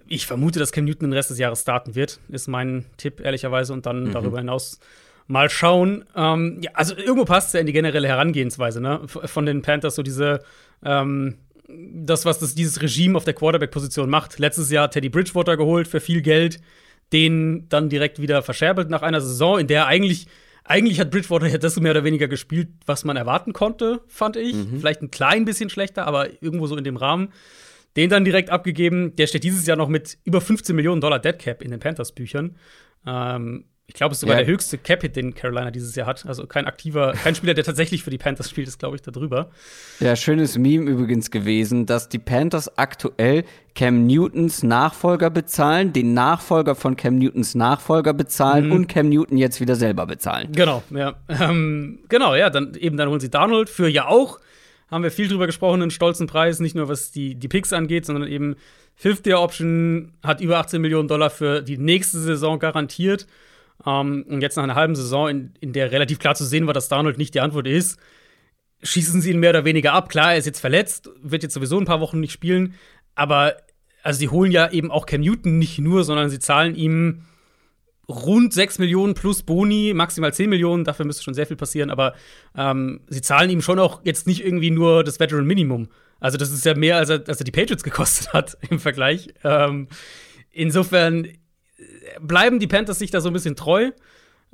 Ich 0.06 0.26
vermute, 0.26 0.58
dass 0.58 0.72
Cam 0.72 0.84
Newton 0.84 1.08
den 1.10 1.12
Rest 1.12 1.30
des 1.30 1.38
Jahres 1.38 1.62
starten 1.62 1.94
wird, 1.94 2.18
ist 2.28 2.48
mein 2.48 2.86
Tipp, 2.96 3.20
ehrlicherweise. 3.20 3.72
Und 3.72 3.86
dann 3.86 4.04
mhm. 4.04 4.12
darüber 4.12 4.38
hinaus 4.38 4.80
mal 5.26 5.48
schauen. 5.48 6.04
Ähm, 6.16 6.58
ja, 6.62 6.72
also 6.74 6.96
irgendwo 6.96 7.24
passt 7.24 7.48
es 7.48 7.52
ja 7.54 7.60
in 7.60 7.66
die 7.66 7.72
generelle 7.72 8.08
Herangehensweise 8.08 8.80
ne? 8.80 9.00
von 9.06 9.46
den 9.46 9.62
Panthers, 9.62 9.94
so 9.94 10.02
diese 10.02 10.40
ähm, 10.84 11.36
das, 11.68 12.24
was 12.24 12.38
das, 12.40 12.54
dieses 12.54 12.82
Regime 12.82 13.16
auf 13.16 13.24
der 13.24 13.34
Quarterback-Position 13.34 14.10
macht. 14.10 14.38
Letztes 14.38 14.70
Jahr 14.70 14.90
Teddy 14.90 15.08
Bridgewater 15.08 15.56
geholt 15.56 15.86
für 15.86 16.00
viel 16.00 16.20
Geld, 16.20 16.60
den 17.12 17.68
dann 17.68 17.88
direkt 17.88 18.20
wieder 18.20 18.42
verscherbelt 18.42 18.90
nach 18.90 19.02
einer 19.02 19.20
Saison, 19.20 19.58
in 19.58 19.68
der 19.68 19.86
eigentlich 19.86 20.26
eigentlich 20.70 21.00
hat 21.00 21.10
Bridgewater 21.10 21.48
ja 21.48 21.58
das 21.58 21.78
mehr 21.80 21.90
oder 21.90 22.04
weniger 22.04 22.28
gespielt, 22.28 22.68
was 22.86 23.04
man 23.04 23.16
erwarten 23.16 23.52
konnte, 23.52 24.02
fand 24.06 24.36
ich. 24.36 24.54
Mhm. 24.54 24.78
Vielleicht 24.78 25.02
ein 25.02 25.10
klein 25.10 25.44
bisschen 25.44 25.68
schlechter, 25.68 26.06
aber 26.06 26.42
irgendwo 26.42 26.68
so 26.68 26.76
in 26.76 26.84
dem 26.84 26.96
Rahmen. 26.96 27.32
Den 27.96 28.08
dann 28.08 28.24
direkt 28.24 28.50
abgegeben. 28.50 29.16
Der 29.16 29.26
steht 29.26 29.42
dieses 29.42 29.66
Jahr 29.66 29.76
noch 29.76 29.88
mit 29.88 30.18
über 30.22 30.40
15 30.40 30.76
Millionen 30.76 31.00
Dollar 31.00 31.18
Dead 31.18 31.36
Cap 31.36 31.60
in 31.60 31.72
den 31.72 31.80
Panthers-Büchern. 31.80 32.56
Ähm, 33.04 33.64
ich 33.90 33.94
glaube, 33.94 34.12
es 34.12 34.18
ist 34.18 34.20
sogar 34.20 34.36
ja. 34.36 34.44
der 34.44 34.52
höchste 34.52 34.78
Cap-Hit, 34.78 35.16
den 35.16 35.34
Carolina 35.34 35.72
dieses 35.72 35.96
Jahr 35.96 36.06
hat. 36.06 36.24
Also 36.24 36.46
kein 36.46 36.66
aktiver, 36.66 37.12
kein 37.24 37.34
Spieler, 37.34 37.54
der 37.54 37.64
tatsächlich 37.64 38.04
für 38.04 38.10
die 38.10 38.18
Panthers 38.18 38.48
spielt, 38.48 38.68
ist, 38.68 38.78
glaube 38.78 38.94
ich, 38.94 39.02
da 39.02 39.10
drüber. 39.10 39.50
Ja, 39.98 40.14
schönes 40.14 40.56
Meme 40.56 40.88
übrigens 40.88 41.32
gewesen, 41.32 41.86
dass 41.86 42.08
die 42.08 42.20
Panthers 42.20 42.78
aktuell 42.78 43.42
Cam 43.74 44.06
Newtons 44.06 44.62
Nachfolger 44.62 45.28
bezahlen, 45.28 45.92
den 45.92 46.14
Nachfolger 46.14 46.76
von 46.76 46.96
Cam 46.96 47.18
Newtons 47.18 47.56
Nachfolger 47.56 48.14
bezahlen 48.14 48.66
mhm. 48.66 48.72
und 48.72 48.86
Cam 48.86 49.08
Newton 49.08 49.36
jetzt 49.36 49.60
wieder 49.60 49.74
selber 49.74 50.06
bezahlen. 50.06 50.52
Genau, 50.52 50.84
ja. 50.90 51.16
Ähm, 51.28 51.98
genau, 52.08 52.36
ja, 52.36 52.48
dann 52.48 52.74
eben 52.74 52.96
dann 52.96 53.08
holen 53.08 53.18
sie 53.18 53.30
Donald 53.30 53.68
für 53.68 53.88
ja 53.88 54.06
auch, 54.06 54.38
haben 54.88 55.02
wir 55.02 55.10
viel 55.10 55.26
drüber 55.26 55.46
gesprochen, 55.46 55.82
einen 55.82 55.90
stolzen 55.90 56.28
Preis, 56.28 56.60
nicht 56.60 56.76
nur 56.76 56.88
was 56.88 57.10
die, 57.10 57.34
die 57.34 57.48
Picks 57.48 57.72
angeht, 57.72 58.06
sondern 58.06 58.28
eben 58.28 58.54
Fifth 58.94 59.26
Year 59.26 59.40
Option 59.40 60.12
hat 60.22 60.40
über 60.40 60.58
18 60.58 60.80
Millionen 60.80 61.08
Dollar 61.08 61.30
für 61.30 61.62
die 61.62 61.78
nächste 61.78 62.20
Saison 62.20 62.60
garantiert. 62.60 63.26
Ähm, 63.86 64.24
und 64.28 64.40
jetzt 64.40 64.56
nach 64.56 64.64
einer 64.64 64.74
halben 64.74 64.94
Saison, 64.94 65.28
in, 65.28 65.54
in 65.60 65.72
der 65.72 65.92
relativ 65.92 66.18
klar 66.18 66.34
zu 66.34 66.44
sehen 66.44 66.66
war, 66.66 66.74
dass 66.74 66.88
Darnold 66.88 67.18
nicht 67.18 67.34
die 67.34 67.40
Antwort 67.40 67.66
ist, 67.66 67.98
schießen 68.82 69.20
sie 69.20 69.30
ihn 69.30 69.40
mehr 69.40 69.50
oder 69.50 69.64
weniger 69.64 69.92
ab. 69.92 70.08
Klar, 70.08 70.32
er 70.32 70.38
ist 70.38 70.46
jetzt 70.46 70.60
verletzt, 70.60 71.10
wird 71.22 71.42
jetzt 71.42 71.54
sowieso 71.54 71.78
ein 71.78 71.84
paar 71.84 72.00
Wochen 72.00 72.20
nicht 72.20 72.32
spielen, 72.32 72.74
aber 73.14 73.56
also 74.02 74.18
sie 74.18 74.28
holen 74.28 74.52
ja 74.52 74.70
eben 74.70 74.90
auch 74.90 75.06
Cam 75.06 75.20
Newton 75.20 75.58
nicht 75.58 75.78
nur, 75.78 76.04
sondern 76.04 76.30
sie 76.30 76.38
zahlen 76.38 76.74
ihm 76.74 77.22
rund 78.08 78.52
6 78.52 78.78
Millionen 78.78 79.14
plus 79.14 79.42
Boni, 79.42 79.92
maximal 79.94 80.32
10 80.32 80.50
Millionen, 80.50 80.84
dafür 80.84 81.06
müsste 81.06 81.22
schon 81.22 81.34
sehr 81.34 81.46
viel 81.46 81.56
passieren, 81.56 81.90
aber 81.90 82.14
ähm, 82.56 83.00
sie 83.08 83.22
zahlen 83.22 83.50
ihm 83.50 83.62
schon 83.62 83.78
auch 83.78 84.00
jetzt 84.04 84.26
nicht 84.26 84.44
irgendwie 84.44 84.70
nur 84.70 85.04
das 85.04 85.20
Veteran 85.20 85.46
Minimum. 85.46 85.88
Also 86.18 86.36
das 86.36 86.50
ist 86.50 86.64
ja 86.64 86.74
mehr, 86.74 86.96
als 86.96 87.08
er, 87.08 87.22
als 87.26 87.40
er 87.40 87.44
die 87.44 87.52
Patriots 87.52 87.82
gekostet 87.82 88.32
hat 88.32 88.58
im 88.70 88.78
Vergleich. 88.78 89.28
Ähm, 89.44 89.88
insofern 90.50 91.28
bleiben 92.20 92.58
die 92.58 92.66
Panthers 92.66 92.98
sich 92.98 93.10
da 93.10 93.20
so 93.20 93.28
ein 93.28 93.32
bisschen 93.32 93.56
treu. 93.56 93.90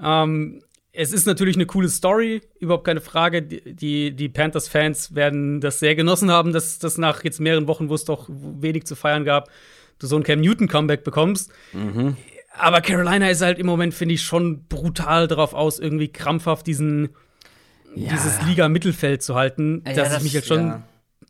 Ähm, 0.03 0.63
es 0.93 1.13
ist 1.13 1.27
natürlich 1.27 1.57
eine 1.57 1.67
coole 1.67 1.89
Story, 1.89 2.41
überhaupt 2.59 2.85
keine 2.85 3.01
Frage. 3.01 3.43
Die, 3.43 4.17
die 4.17 4.29
Panthers-Fans 4.29 5.15
werden 5.15 5.61
das 5.61 5.79
sehr 5.79 5.95
genossen 5.95 6.31
haben, 6.31 6.53
dass 6.53 6.79
das 6.79 6.97
nach 6.97 7.23
jetzt 7.23 7.39
mehreren 7.39 7.69
Wochen, 7.69 7.91
wo 7.91 7.95
es 7.95 8.05
doch 8.05 8.29
wenig 8.29 8.85
zu 8.85 8.97
feiern 8.97 9.25
gab, 9.25 9.51
du 9.99 10.07
so 10.07 10.17
ein 10.17 10.23
Cam 10.23 10.41
Newton-Comeback 10.41 11.05
bekommst. 11.05 11.51
Mhm. 11.73 12.17
Aber 12.59 12.81
Carolina 12.81 13.29
ist 13.29 13.43
halt 13.43 13.59
im 13.59 13.67
Moment, 13.67 13.93
finde 13.93 14.15
ich, 14.15 14.23
schon 14.23 14.65
brutal 14.65 15.29
darauf 15.29 15.53
aus, 15.53 15.79
irgendwie 15.79 16.09
krampfhaft 16.09 16.67
diesen, 16.67 17.11
ja. 17.95 18.11
dieses 18.11 18.41
Liga-Mittelfeld 18.47 19.23
zu 19.23 19.35
halten. 19.35 19.83
Ja, 19.87 19.93
dass 19.93 20.09
das, 20.09 20.19
ich 20.19 20.23
mich 20.25 20.35
halt 20.35 20.47
schon. 20.47 20.67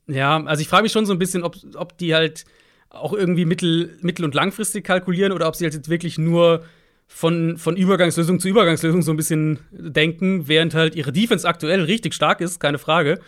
Ja, 0.06 0.38
ja 0.38 0.44
also 0.44 0.60
ich 0.60 0.68
frage 0.68 0.84
mich 0.84 0.92
schon 0.92 1.06
so 1.06 1.12
ein 1.12 1.18
bisschen, 1.18 1.42
ob, 1.42 1.56
ob 1.74 1.98
die 1.98 2.14
halt 2.14 2.44
auch 2.90 3.12
irgendwie 3.12 3.44
mittel-, 3.44 3.96
mittel 4.00 4.24
und 4.24 4.34
langfristig 4.34 4.84
kalkulieren 4.84 5.32
oder 5.32 5.48
ob 5.48 5.56
sie 5.56 5.64
jetzt 5.64 5.88
wirklich 5.88 6.18
nur 6.18 6.64
von, 7.06 7.56
von 7.56 7.76
Übergangslösung 7.76 8.40
zu 8.40 8.48
Übergangslösung 8.48 9.02
so 9.02 9.12
ein 9.12 9.16
bisschen 9.16 9.60
denken, 9.70 10.48
während 10.48 10.74
halt 10.74 10.94
ihre 10.94 11.12
Defense 11.12 11.46
aktuell 11.46 11.82
richtig 11.82 12.14
stark 12.14 12.40
ist, 12.40 12.58
keine 12.58 12.78
Frage. 12.78 13.20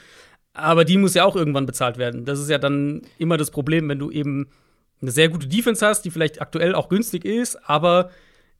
Aber 0.53 0.85
die 0.85 0.99
muss 0.99 1.15
ja 1.15 1.25
auch 1.25 1.37
irgendwann 1.37 1.67
bezahlt 1.67 1.99
werden. 1.99 2.25
Das 2.25 2.41
ist 2.41 2.51
ja 2.51 2.59
dann 2.59 3.03
immer 3.19 3.37
das 3.37 3.51
Problem, 3.51 3.89
wenn 3.89 3.99
du 3.99 4.11
eben 4.11 4.49
eine 5.01 5.13
sehr 5.13 5.29
gute 5.29 5.47
Defense 5.47 5.87
hast, 5.87 6.05
die 6.05 6.11
vielleicht 6.11 6.41
aktuell 6.41 6.75
auch 6.75 6.89
günstig 6.89 7.25
ist, 7.25 7.57
aber 7.69 8.11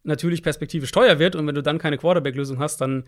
natürlich 0.05 0.43
perspektivisch 0.43 0.93
teuer 0.93 1.19
wird. 1.19 1.35
Und 1.35 1.47
wenn 1.47 1.57
du 1.57 1.63
dann 1.63 1.79
keine 1.79 1.99
Quarterback-Lösung 1.99 2.61
hast, 2.61 2.81
dann 2.81 3.05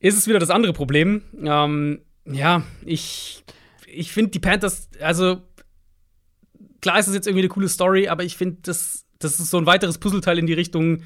ist 0.00 0.18
es 0.18 0.26
wieder 0.26 0.40
das 0.40 0.50
andere 0.50 0.72
Problem. 0.72 1.22
Ähm, 1.42 2.00
ja, 2.24 2.64
ich, 2.84 3.44
ich 3.86 4.10
finde 4.10 4.32
die 4.32 4.40
Panthers, 4.40 4.88
also 5.00 5.42
klar 6.80 6.98
ist 6.98 7.08
es 7.08 7.14
jetzt 7.14 7.26
irgendwie 7.26 7.42
eine 7.42 7.48
coole 7.48 7.68
Story, 7.68 8.08
aber 8.08 8.24
ich 8.24 8.36
finde, 8.36 8.58
das, 8.62 9.04
das 9.18 9.40
ist 9.40 9.50
so 9.50 9.58
ein 9.58 9.66
weiteres 9.66 9.98
Puzzleteil 9.98 10.38
in 10.38 10.46
die 10.46 10.52
Richtung, 10.52 11.02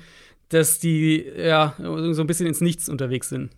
dass 0.48 0.78
die 0.78 1.24
ja 1.36 1.74
so 1.78 2.22
ein 2.22 2.26
bisschen 2.26 2.46
ins 2.46 2.60
Nichts 2.60 2.88
unterwegs 2.88 3.28
sind. 3.28 3.50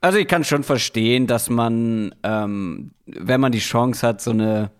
Also 0.00 0.18
ich 0.18 0.28
kann 0.28 0.44
schon 0.44 0.62
verstehen, 0.62 1.26
dass 1.26 1.48
man, 1.48 2.14
ähm, 2.22 2.92
wenn 3.06 3.40
man 3.40 3.52
die 3.52 3.60
Chance 3.60 4.06
hat, 4.06 4.20
so 4.20 4.30
eine 4.30 4.70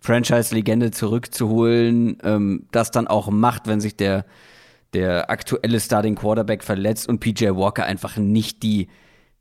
Franchise-Legende 0.00 0.90
zurückzuholen, 0.90 2.18
ähm, 2.22 2.66
das 2.72 2.90
dann 2.90 3.06
auch 3.06 3.30
macht, 3.30 3.66
wenn 3.66 3.80
sich 3.80 3.96
der, 3.96 4.26
der 4.92 5.30
aktuelle 5.30 5.80
Starting 5.80 6.14
Quarterback 6.14 6.62
verletzt 6.62 7.08
und 7.08 7.20
PJ 7.20 7.46
Walker 7.50 7.84
einfach 7.84 8.16
nicht 8.16 8.62
die 8.62 8.88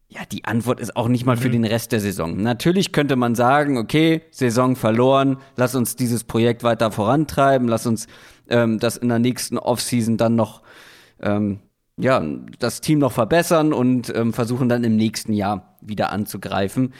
ja, 0.07 0.21
die 0.31 0.45
Antwort 0.45 0.79
ist 0.79 0.95
auch 0.95 1.07
nicht 1.07 1.25
mal 1.25 1.37
für 1.37 1.47
mhm. 1.47 1.53
den 1.53 1.65
Rest 1.65 1.91
der 1.91 1.99
Saison. 1.99 2.37
Natürlich 2.37 2.91
könnte 2.91 3.15
man 3.15 3.35
sagen, 3.35 3.77
okay, 3.77 4.21
Saison 4.31 4.75
verloren, 4.75 5.37
lass 5.55 5.75
uns 5.75 5.95
dieses 5.95 6.23
Projekt 6.23 6.63
weiter 6.63 6.91
vorantreiben, 6.91 7.67
lass 7.67 7.85
uns 7.85 8.07
ähm, 8.47 8.79
das 8.79 8.97
in 8.97 9.09
der 9.09 9.19
nächsten 9.19 9.57
Offseason 9.57 10.17
dann 10.17 10.35
noch, 10.35 10.61
ähm, 11.21 11.59
ja, 11.97 12.23
das 12.59 12.81
Team 12.81 12.99
noch 12.99 13.13
verbessern 13.13 13.73
und 13.73 14.13
ähm, 14.15 14.33
versuchen 14.33 14.69
dann 14.69 14.83
im 14.83 14.95
nächsten 14.95 15.33
Jahr 15.33 15.77
wieder 15.81 16.11
anzugreifen. 16.11 16.93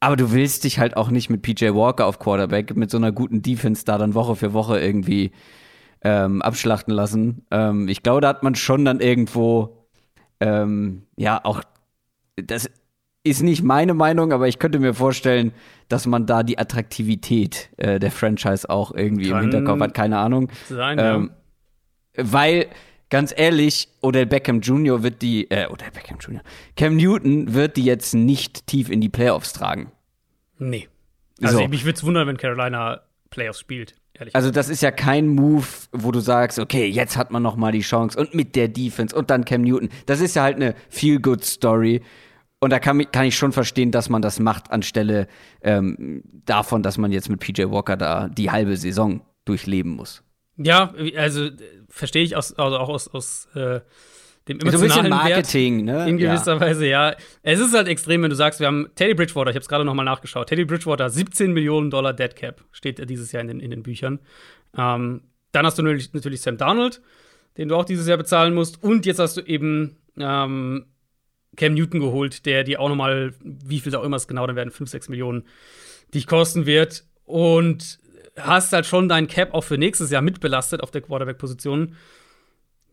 Aber 0.00 0.16
du 0.16 0.32
willst 0.32 0.64
dich 0.64 0.78
halt 0.78 0.96
auch 0.96 1.10
nicht 1.10 1.28
mit 1.28 1.42
PJ 1.42 1.66
Walker 1.74 2.06
auf 2.06 2.18
Quarterback 2.18 2.74
mit 2.74 2.90
so 2.90 2.96
einer 2.96 3.12
guten 3.12 3.42
Defense 3.42 3.84
da 3.84 3.98
dann 3.98 4.14
Woche 4.14 4.34
für 4.34 4.54
Woche 4.54 4.80
irgendwie 4.80 5.30
ähm, 6.02 6.40
abschlachten 6.40 6.94
lassen. 6.94 7.44
Ähm, 7.50 7.86
ich 7.86 8.02
glaube, 8.02 8.22
da 8.22 8.28
hat 8.28 8.42
man 8.42 8.54
schon 8.54 8.86
dann 8.86 9.00
irgendwo 9.00 9.86
ähm, 10.40 11.02
ja 11.16 11.44
auch 11.44 11.62
das 12.42 12.70
ist 13.22 13.42
nicht 13.42 13.62
meine 13.62 13.94
Meinung, 13.94 14.32
aber 14.32 14.48
ich 14.48 14.58
könnte 14.58 14.78
mir 14.78 14.94
vorstellen, 14.94 15.52
dass 15.88 16.06
man 16.06 16.26
da 16.26 16.42
die 16.42 16.58
Attraktivität 16.58 17.68
äh, 17.76 17.98
der 17.98 18.10
Franchise 18.10 18.68
auch 18.68 18.92
irgendwie 18.92 19.30
Kann 19.30 19.44
im 19.44 19.50
Hinterkopf 19.50 19.80
hat, 19.80 19.94
keine 19.94 20.18
Ahnung. 20.18 20.48
Sein, 20.68 20.98
ähm, 20.98 21.30
ja. 22.16 22.24
Weil, 22.32 22.66
ganz 23.10 23.34
ehrlich, 23.36 23.88
Odell 24.00 24.26
Beckham 24.26 24.60
Jr. 24.60 25.02
wird 25.02 25.20
die, 25.22 25.50
äh, 25.50 25.66
Odell 25.68 25.90
Beckham 25.90 26.18
Jr., 26.18 26.40
Cam 26.76 26.96
Newton 26.96 27.52
wird 27.52 27.76
die 27.76 27.84
jetzt 27.84 28.14
nicht 28.14 28.66
tief 28.66 28.88
in 28.88 29.00
die 29.00 29.10
Playoffs 29.10 29.52
tragen. 29.52 29.92
Nee. 30.58 30.88
Also 31.42 31.58
so. 31.58 31.68
mich 31.68 31.84
würde 31.84 31.96
es 31.96 32.04
wundern, 32.04 32.26
wenn 32.26 32.36
Carolina 32.36 33.02
Playoffs 33.30 33.60
spielt. 33.60 33.94
Also 34.32 34.50
das 34.50 34.68
ist 34.68 34.82
ja 34.82 34.90
kein 34.90 35.28
Move, 35.28 35.66
wo 35.92 36.12
du 36.12 36.20
sagst, 36.20 36.58
okay, 36.58 36.86
jetzt 36.86 37.16
hat 37.16 37.30
man 37.30 37.42
noch 37.42 37.56
mal 37.56 37.72
die 37.72 37.80
Chance 37.80 38.18
und 38.18 38.34
mit 38.34 38.54
der 38.54 38.68
Defense 38.68 39.16
und 39.16 39.30
dann 39.30 39.46
Cam 39.46 39.62
Newton. 39.62 39.88
Das 40.06 40.20
ist 40.20 40.36
ja 40.36 40.42
halt 40.42 40.56
eine 40.56 40.74
Feel-Good-Story. 40.90 42.02
Und 42.60 42.70
da 42.70 42.78
kann, 42.78 43.10
kann, 43.10 43.24
ich 43.24 43.36
schon 43.36 43.52
verstehen, 43.52 43.90
dass 43.90 44.10
man 44.10 44.20
das 44.20 44.38
macht, 44.38 44.70
anstelle 44.70 45.28
ähm, 45.62 46.22
davon, 46.44 46.82
dass 46.82 46.98
man 46.98 47.10
jetzt 47.10 47.30
mit 47.30 47.40
PJ 47.40 47.64
Walker 47.70 47.96
da 47.96 48.28
die 48.28 48.50
halbe 48.50 48.76
Saison 48.76 49.22
durchleben 49.46 49.92
muss. 49.92 50.22
Ja, 50.58 50.92
also 51.16 51.48
verstehe 51.88 52.22
ich 52.22 52.36
aus, 52.36 52.52
also 52.58 52.76
auch 52.76 52.90
aus, 52.90 53.08
aus 53.08 53.48
äh, 53.54 53.80
dem 54.46 54.60
emotionalen 54.60 54.70
so 54.70 54.76
ein 54.76 54.90
bisschen 54.90 55.08
Marketing, 55.08 55.86
Wert, 55.86 55.98
ne? 55.98 56.08
In 56.08 56.18
gewisser 56.18 56.54
ja. 56.54 56.60
Weise, 56.60 56.86
ja. 56.86 57.14
Es 57.42 57.60
ist 57.60 57.74
halt 57.74 57.88
extrem, 57.88 58.22
wenn 58.22 58.30
du 58.30 58.36
sagst, 58.36 58.60
wir 58.60 58.66
haben 58.66 58.88
Teddy 58.94 59.14
Bridgewater, 59.14 59.50
ich 59.50 59.56
habe 59.56 59.62
es 59.62 59.68
gerade 59.68 59.84
noch 59.84 59.94
mal 59.94 60.04
nachgeschaut, 60.04 60.48
Teddy 60.48 60.66
Bridgewater, 60.66 61.08
17 61.08 61.52
Millionen 61.52 61.90
Dollar 61.90 62.12
Dead 62.12 62.34
Cap, 62.36 62.62
steht 62.72 63.08
dieses 63.08 63.32
Jahr 63.32 63.40
in 63.40 63.48
den, 63.48 63.60
in 63.60 63.70
den 63.70 63.82
Büchern. 63.82 64.20
Ähm, 64.76 65.22
dann 65.52 65.64
hast 65.66 65.78
du 65.78 65.82
natürlich, 65.82 66.12
natürlich 66.12 66.42
Sam 66.42 66.58
Darnold, 66.58 67.00
den 67.56 67.68
du 67.68 67.76
auch 67.76 67.84
dieses 67.84 68.06
Jahr 68.06 68.18
bezahlen 68.18 68.54
musst. 68.54 68.82
Und 68.82 69.06
jetzt 69.06 69.18
hast 69.18 69.38
du 69.38 69.40
eben 69.40 69.96
ähm, 70.18 70.86
Cam 71.56 71.74
Newton 71.74 72.00
geholt, 72.00 72.46
der 72.46 72.64
dir 72.64 72.80
auch 72.80 72.88
noch 72.88 72.96
mal, 72.96 73.34
wie 73.42 73.80
viel 73.80 73.94
auch 73.94 74.04
immer 74.04 74.16
es 74.16 74.28
genau 74.28 74.46
dann 74.46 74.56
werden, 74.56 74.70
5, 74.70 74.88
6 74.88 75.08
Millionen, 75.08 75.44
dich 76.14 76.26
kosten 76.26 76.66
wird. 76.66 77.04
Und 77.24 77.98
hast 78.36 78.72
halt 78.72 78.86
schon 78.86 79.08
deinen 79.08 79.26
Cap 79.26 79.54
auch 79.54 79.62
für 79.62 79.78
nächstes 79.78 80.10
Jahr 80.10 80.22
mitbelastet 80.22 80.82
auf 80.82 80.90
der 80.90 81.00
Quarterback-Position. 81.00 81.96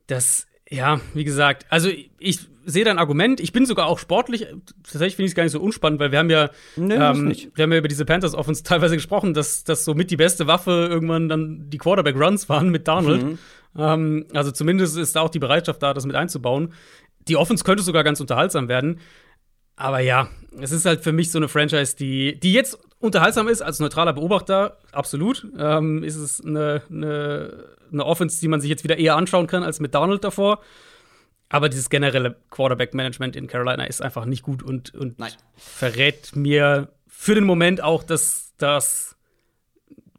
Das, 0.07 0.47
ja, 0.69 0.99
wie 1.13 1.23
gesagt, 1.23 1.65
also 1.69 1.89
ich 2.19 2.39
sehe 2.65 2.83
dein 2.83 2.99
Argument. 2.99 3.39
Ich 3.39 3.53
bin 3.53 3.65
sogar 3.65 3.87
auch 3.87 3.97
sportlich, 3.97 4.45
tatsächlich 4.83 5.15
finde 5.15 5.27
ich 5.27 5.31
es 5.31 5.35
gar 5.35 5.43
nicht 5.43 5.53
so 5.53 5.61
unspannend, 5.61 5.99
weil 5.99 6.11
wir 6.11 6.19
haben 6.19 6.29
ja, 6.29 6.49
nee, 6.75 6.95
ähm, 6.95 7.33
wir 7.55 7.63
haben 7.63 7.71
ja 7.71 7.77
über 7.77 7.87
diese 7.87 8.05
Panthers 8.05 8.35
Offense 8.35 8.63
teilweise 8.63 8.95
gesprochen, 8.95 9.33
dass 9.33 9.63
das 9.63 9.85
so 9.85 9.93
mit 9.93 10.11
die 10.11 10.17
beste 10.17 10.47
Waffe 10.47 10.87
irgendwann 10.89 11.29
dann 11.29 11.69
die 11.69 11.77
Quarterback-Runs 11.77 12.49
waren 12.49 12.69
mit 12.69 12.87
Donald. 12.87 13.23
Mhm. 13.23 13.39
Ähm, 13.77 14.25
also 14.33 14.51
zumindest 14.51 14.97
ist 14.97 15.15
da 15.15 15.21
auch 15.21 15.29
die 15.29 15.39
Bereitschaft 15.39 15.81
da, 15.81 15.93
das 15.93 16.05
mit 16.05 16.15
einzubauen. 16.15 16.73
Die 17.27 17.35
Offense 17.35 17.63
könnte 17.63 17.83
sogar 17.83 18.03
ganz 18.03 18.19
unterhaltsam 18.19 18.67
werden. 18.67 18.99
Aber 19.75 19.99
ja, 19.99 20.27
es 20.59 20.71
ist 20.71 20.85
halt 20.85 21.03
für 21.03 21.11
mich 21.11 21.31
so 21.31 21.37
eine 21.37 21.47
Franchise, 21.47 21.95
die, 21.95 22.39
die 22.39 22.53
jetzt 22.53 22.79
unterhaltsam 22.99 23.47
ist 23.47 23.61
als 23.61 23.79
neutraler 23.79 24.13
Beobachter, 24.13 24.79
absolut. 24.91 25.47
Ähm, 25.57 26.03
ist 26.03 26.15
es 26.15 26.43
eine, 26.43 26.81
eine, 26.89 27.75
eine 27.91 28.05
Offense, 28.05 28.39
die 28.39 28.47
man 28.47 28.59
sich 28.59 28.69
jetzt 28.69 28.83
wieder 28.83 28.97
eher 28.97 29.15
anschauen 29.15 29.47
kann 29.47 29.63
als 29.63 29.79
mit 29.79 29.93
Donald 29.93 30.23
davor. 30.23 30.61
Aber 31.49 31.69
dieses 31.69 31.89
generelle 31.89 32.35
Quarterback-Management 32.49 33.35
in 33.35 33.47
Carolina 33.47 33.85
ist 33.85 34.01
einfach 34.01 34.25
nicht 34.25 34.43
gut 34.43 34.63
und, 34.63 34.93
und 34.95 35.15
verrät 35.55 36.35
mir 36.35 36.89
für 37.07 37.35
den 37.35 37.45
Moment 37.45 37.81
auch, 37.81 38.03
dass 38.03 38.53
das 38.57 39.15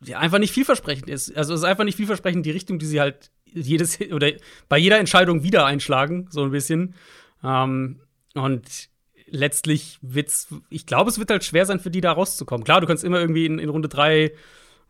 ja, 0.04 0.18
einfach 0.18 0.38
nicht 0.38 0.52
vielversprechend 0.52 1.10
ist. 1.10 1.36
Also 1.36 1.52
es 1.54 1.60
ist 1.60 1.66
einfach 1.66 1.84
nicht 1.84 1.96
vielversprechend 1.96 2.46
die 2.46 2.50
Richtung, 2.50 2.78
die 2.78 2.86
sie 2.86 3.00
halt 3.00 3.30
jedes 3.52 3.98
oder 4.12 4.32
bei 4.68 4.78
jeder 4.78 4.98
Entscheidung 4.98 5.42
wieder 5.42 5.66
einschlagen, 5.66 6.28
so 6.30 6.42
ein 6.42 6.50
bisschen. 6.50 6.94
Ähm, 7.42 8.00
und 8.34 8.88
letztlich 9.26 9.98
wird's, 10.02 10.48
ich 10.70 10.86
glaube, 10.86 11.10
es 11.10 11.18
wird 11.18 11.30
halt 11.30 11.44
schwer 11.44 11.66
sein, 11.66 11.80
für 11.80 11.90
die 11.90 12.00
da 12.00 12.12
rauszukommen. 12.12 12.64
Klar, 12.64 12.80
du 12.80 12.86
kannst 12.86 13.04
immer 13.04 13.20
irgendwie 13.20 13.46
in, 13.46 13.58
in 13.58 13.68
Runde 13.68 13.88
3 13.88 14.32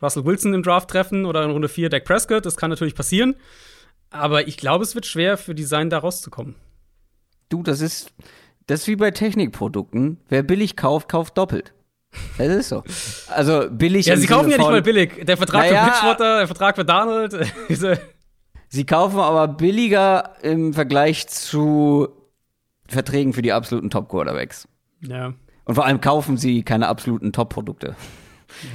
Russell 0.00 0.24
Wilson 0.24 0.54
im 0.54 0.62
Draft 0.62 0.90
treffen 0.90 1.24
oder 1.24 1.44
in 1.44 1.50
Runde 1.50 1.68
4 1.68 1.88
Dak 1.88 2.04
Prescott, 2.04 2.46
das 2.46 2.56
kann 2.56 2.70
natürlich 2.70 2.94
passieren. 2.94 3.34
Aber 4.10 4.46
ich 4.48 4.56
glaube, 4.56 4.84
es 4.84 4.94
wird 4.94 5.06
schwer 5.06 5.36
für 5.36 5.54
Design 5.54 5.90
da 5.90 5.98
rauszukommen. 5.98 6.54
Du, 7.48 7.62
das 7.62 7.80
ist, 7.80 8.12
das 8.66 8.80
ist 8.80 8.88
wie 8.88 8.96
bei 8.96 9.10
Technikprodukten. 9.10 10.18
Wer 10.28 10.42
billig 10.42 10.76
kauft, 10.76 11.08
kauft 11.08 11.36
doppelt. 11.36 11.74
Das 12.38 12.48
ist 12.48 12.68
so. 12.68 12.84
Also 13.28 13.68
billig. 13.70 14.06
Ja, 14.06 14.16
sie 14.16 14.26
kaufen 14.26 14.50
ja 14.50 14.56
nicht 14.56 14.66
mal 14.66 14.82
billig. 14.82 15.26
Der 15.26 15.36
Vertrag 15.36 15.66
naja, 15.66 15.84
für 15.84 15.90
Bridgewater, 15.90 16.38
der 16.38 16.46
Vertrag 16.46 16.76
für 16.76 16.84
Donald. 16.84 17.36
sie 18.68 18.84
kaufen 18.84 19.18
aber 19.18 19.48
billiger 19.48 20.34
im 20.42 20.74
Vergleich 20.74 21.26
zu 21.28 22.08
Verträgen 22.86 23.32
für 23.32 23.42
die 23.42 23.52
absoluten 23.52 23.90
Top-Quarterbacks. 23.90 24.68
Ja. 25.00 25.34
Und 25.64 25.74
vor 25.74 25.84
allem 25.84 26.00
kaufen 26.00 26.36
sie 26.36 26.62
keine 26.62 26.88
absoluten 26.88 27.32
Top-Produkte. 27.32 27.94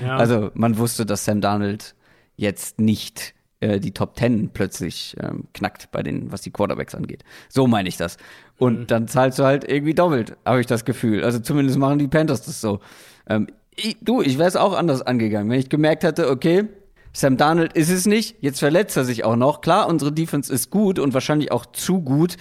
Ja. 0.01 0.17
Also 0.17 0.51
man 0.53 0.77
wusste, 0.77 1.06
dass 1.06 1.25
Sam 1.25 1.41
Darnold 1.41 1.95
jetzt 2.36 2.79
nicht 2.79 3.34
äh, 3.60 3.79
die 3.79 3.91
Top 3.91 4.17
10 4.17 4.49
plötzlich 4.53 5.15
ähm, 5.19 5.45
knackt 5.53 5.89
bei 5.91 6.03
den, 6.03 6.32
was 6.32 6.41
die 6.41 6.51
Quarterbacks 6.51 6.93
angeht. 6.95 7.23
So 7.49 7.65
meine 7.65 7.89
ich 7.89 7.97
das. 7.97 8.17
Und 8.58 8.79
mhm. 8.82 8.88
dann 8.88 9.08
zahlst 9.08 9.39
du 9.39 9.43
halt 9.43 9.63
irgendwie 9.63 9.93
doppelt, 9.93 10.38
habe 10.45 10.62
ich 10.62 10.67
das 10.67 10.86
Gefühl. 10.86 11.23
Also 11.23 11.39
zumindest 11.39 11.77
machen 11.77 11.99
die 11.99 12.08
Panthers 12.08 12.43
das 12.43 12.62
so. 12.62 12.79
Ähm, 13.27 13.47
ich, 13.75 13.97
du, 14.01 14.21
ich 14.21 14.38
wäre 14.38 14.47
es 14.47 14.56
auch 14.56 14.73
anders 14.73 15.01
angegangen, 15.01 15.49
wenn 15.49 15.60
ich 15.60 15.69
gemerkt 15.69 16.03
hätte, 16.03 16.29
okay, 16.29 16.65
Sam 17.13 17.38
Darnold 17.38 17.73
ist 17.73 17.89
es 17.89 18.08
nicht, 18.08 18.38
jetzt 18.41 18.60
verletzt 18.60 18.97
er 18.97 19.06
sich 19.06 19.23
auch 19.23 19.36
noch. 19.36 19.62
Klar, 19.62 19.88
unsere 19.88 20.12
Defense 20.12 20.52
ist 20.52 20.71
gut 20.71 20.97
und 20.97 21.13
wahrscheinlich 21.13 21.52
auch 21.52 21.67
zu 21.67 22.02
gut, 22.02 22.38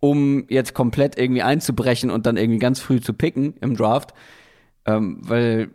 um 0.00 0.46
jetzt 0.48 0.74
komplett 0.74 1.16
irgendwie 1.18 1.42
einzubrechen 1.42 2.10
und 2.10 2.26
dann 2.26 2.36
irgendwie 2.36 2.58
ganz 2.58 2.80
früh 2.80 3.00
zu 3.00 3.12
picken 3.12 3.54
im 3.60 3.76
Draft. 3.76 4.14
Ähm, 4.84 5.18
weil, 5.22 5.70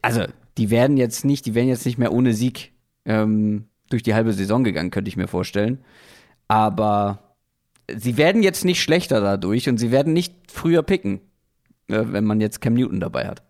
also, 0.00 0.24
die 0.56 0.70
werden 0.70 0.96
jetzt 0.96 1.24
nicht, 1.24 1.44
die 1.46 1.54
werden 1.54 1.68
jetzt 1.68 1.84
nicht 1.84 1.98
mehr 1.98 2.12
ohne 2.12 2.34
Sieg 2.34 2.72
ähm, 3.04 3.66
durch 3.90 4.04
die 4.04 4.14
halbe 4.14 4.32
Saison 4.32 4.62
gegangen, 4.62 4.90
könnte 4.90 5.08
ich 5.08 5.16
mir 5.16 5.28
vorstellen. 5.28 5.84
Aber 6.46 7.36
sie 7.92 8.16
werden 8.16 8.42
jetzt 8.42 8.64
nicht 8.64 8.80
schlechter 8.80 9.20
dadurch 9.20 9.68
und 9.68 9.78
sie 9.78 9.90
werden 9.90 10.12
nicht 10.12 10.34
früher 10.50 10.82
picken, 10.82 11.20
äh, 11.88 12.04
wenn 12.06 12.24
man 12.24 12.40
jetzt 12.40 12.60
Cam 12.60 12.74
Newton 12.74 13.00
dabei 13.00 13.26
hat. 13.26 13.42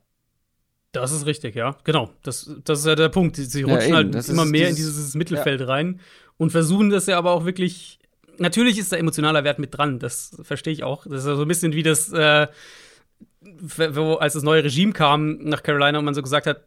Das 0.94 1.12
ist 1.12 1.26
richtig, 1.26 1.54
ja. 1.54 1.76
Genau. 1.85 2.11
Das, 2.22 2.50
das 2.64 2.80
ist 2.80 2.87
ja 2.87 2.94
der 2.94 3.09
Punkt. 3.09 3.37
Sie 3.37 3.62
rutschen 3.62 3.90
ja, 3.90 3.96
halt 3.96 4.28
immer 4.28 4.44
mehr 4.44 4.68
dieses, 4.68 4.78
in 4.78 4.96
dieses 4.96 5.14
Mittelfeld 5.14 5.61
ja. 5.61 5.66
rein 5.66 6.00
und 6.37 6.50
versuchen 6.50 6.90
das 6.90 7.07
ja 7.07 7.18
aber 7.18 7.33
auch 7.33 7.44
wirklich 7.44 7.98
natürlich 8.38 8.78
ist 8.78 8.92
da 8.92 8.96
emotionaler 8.96 9.44
Wert 9.44 9.59
mit 9.59 9.76
dran, 9.76 9.98
das 9.98 10.37
verstehe 10.42 10.72
ich 10.72 10.83
auch. 10.83 11.04
Das 11.04 11.24
ist 11.24 11.24
so 11.24 11.42
ein 11.42 11.48
bisschen 11.48 11.72
wie 11.72 11.83
das, 11.83 12.12
äh, 12.12 12.48
wo, 13.40 14.14
als 14.14 14.35
das 14.35 14.42
neue 14.42 14.64
Regime 14.64 14.92
kam 14.92 15.38
nach 15.44 15.62
Carolina 15.62 15.98
und 15.98 16.04
man 16.04 16.14
so 16.14 16.22
gesagt 16.22 16.46
hat, 16.46 16.64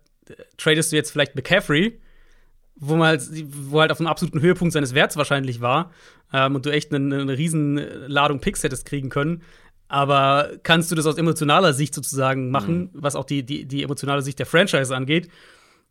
tradest 0.57 0.91
du 0.91 0.95
jetzt 0.95 1.11
vielleicht 1.11 1.35
McCaffrey, 1.35 1.99
wo 2.75 2.95
man 2.95 3.07
halt, 3.07 3.21
wo 3.51 3.79
halt 3.79 3.91
auf 3.91 3.99
einem 3.99 4.07
absoluten 4.07 4.41
Höhepunkt 4.41 4.73
seines 4.73 4.93
Werts 4.93 5.17
wahrscheinlich 5.17 5.61
war 5.61 5.91
ähm, 6.33 6.55
und 6.55 6.65
du 6.65 6.69
echt 6.69 6.93
eine, 6.93 7.21
eine 7.21 7.37
riesen 7.37 7.75
Ladung 8.07 8.39
Picks 8.39 8.63
hättest 8.63 8.85
kriegen 8.85 9.09
können. 9.09 9.41
Aber 9.87 10.51
kannst 10.63 10.91
du 10.91 10.95
das 10.95 11.05
aus 11.05 11.17
emotionaler 11.17 11.73
Sicht 11.73 11.93
sozusagen 11.93 12.51
machen, 12.51 12.79
mhm. 12.79 12.89
was 12.93 13.15
auch 13.15 13.25
die, 13.25 13.43
die, 13.43 13.65
die 13.65 13.83
emotionale 13.83 14.21
Sicht 14.21 14.39
der 14.39 14.45
Franchise 14.45 14.95
angeht? 14.95 15.29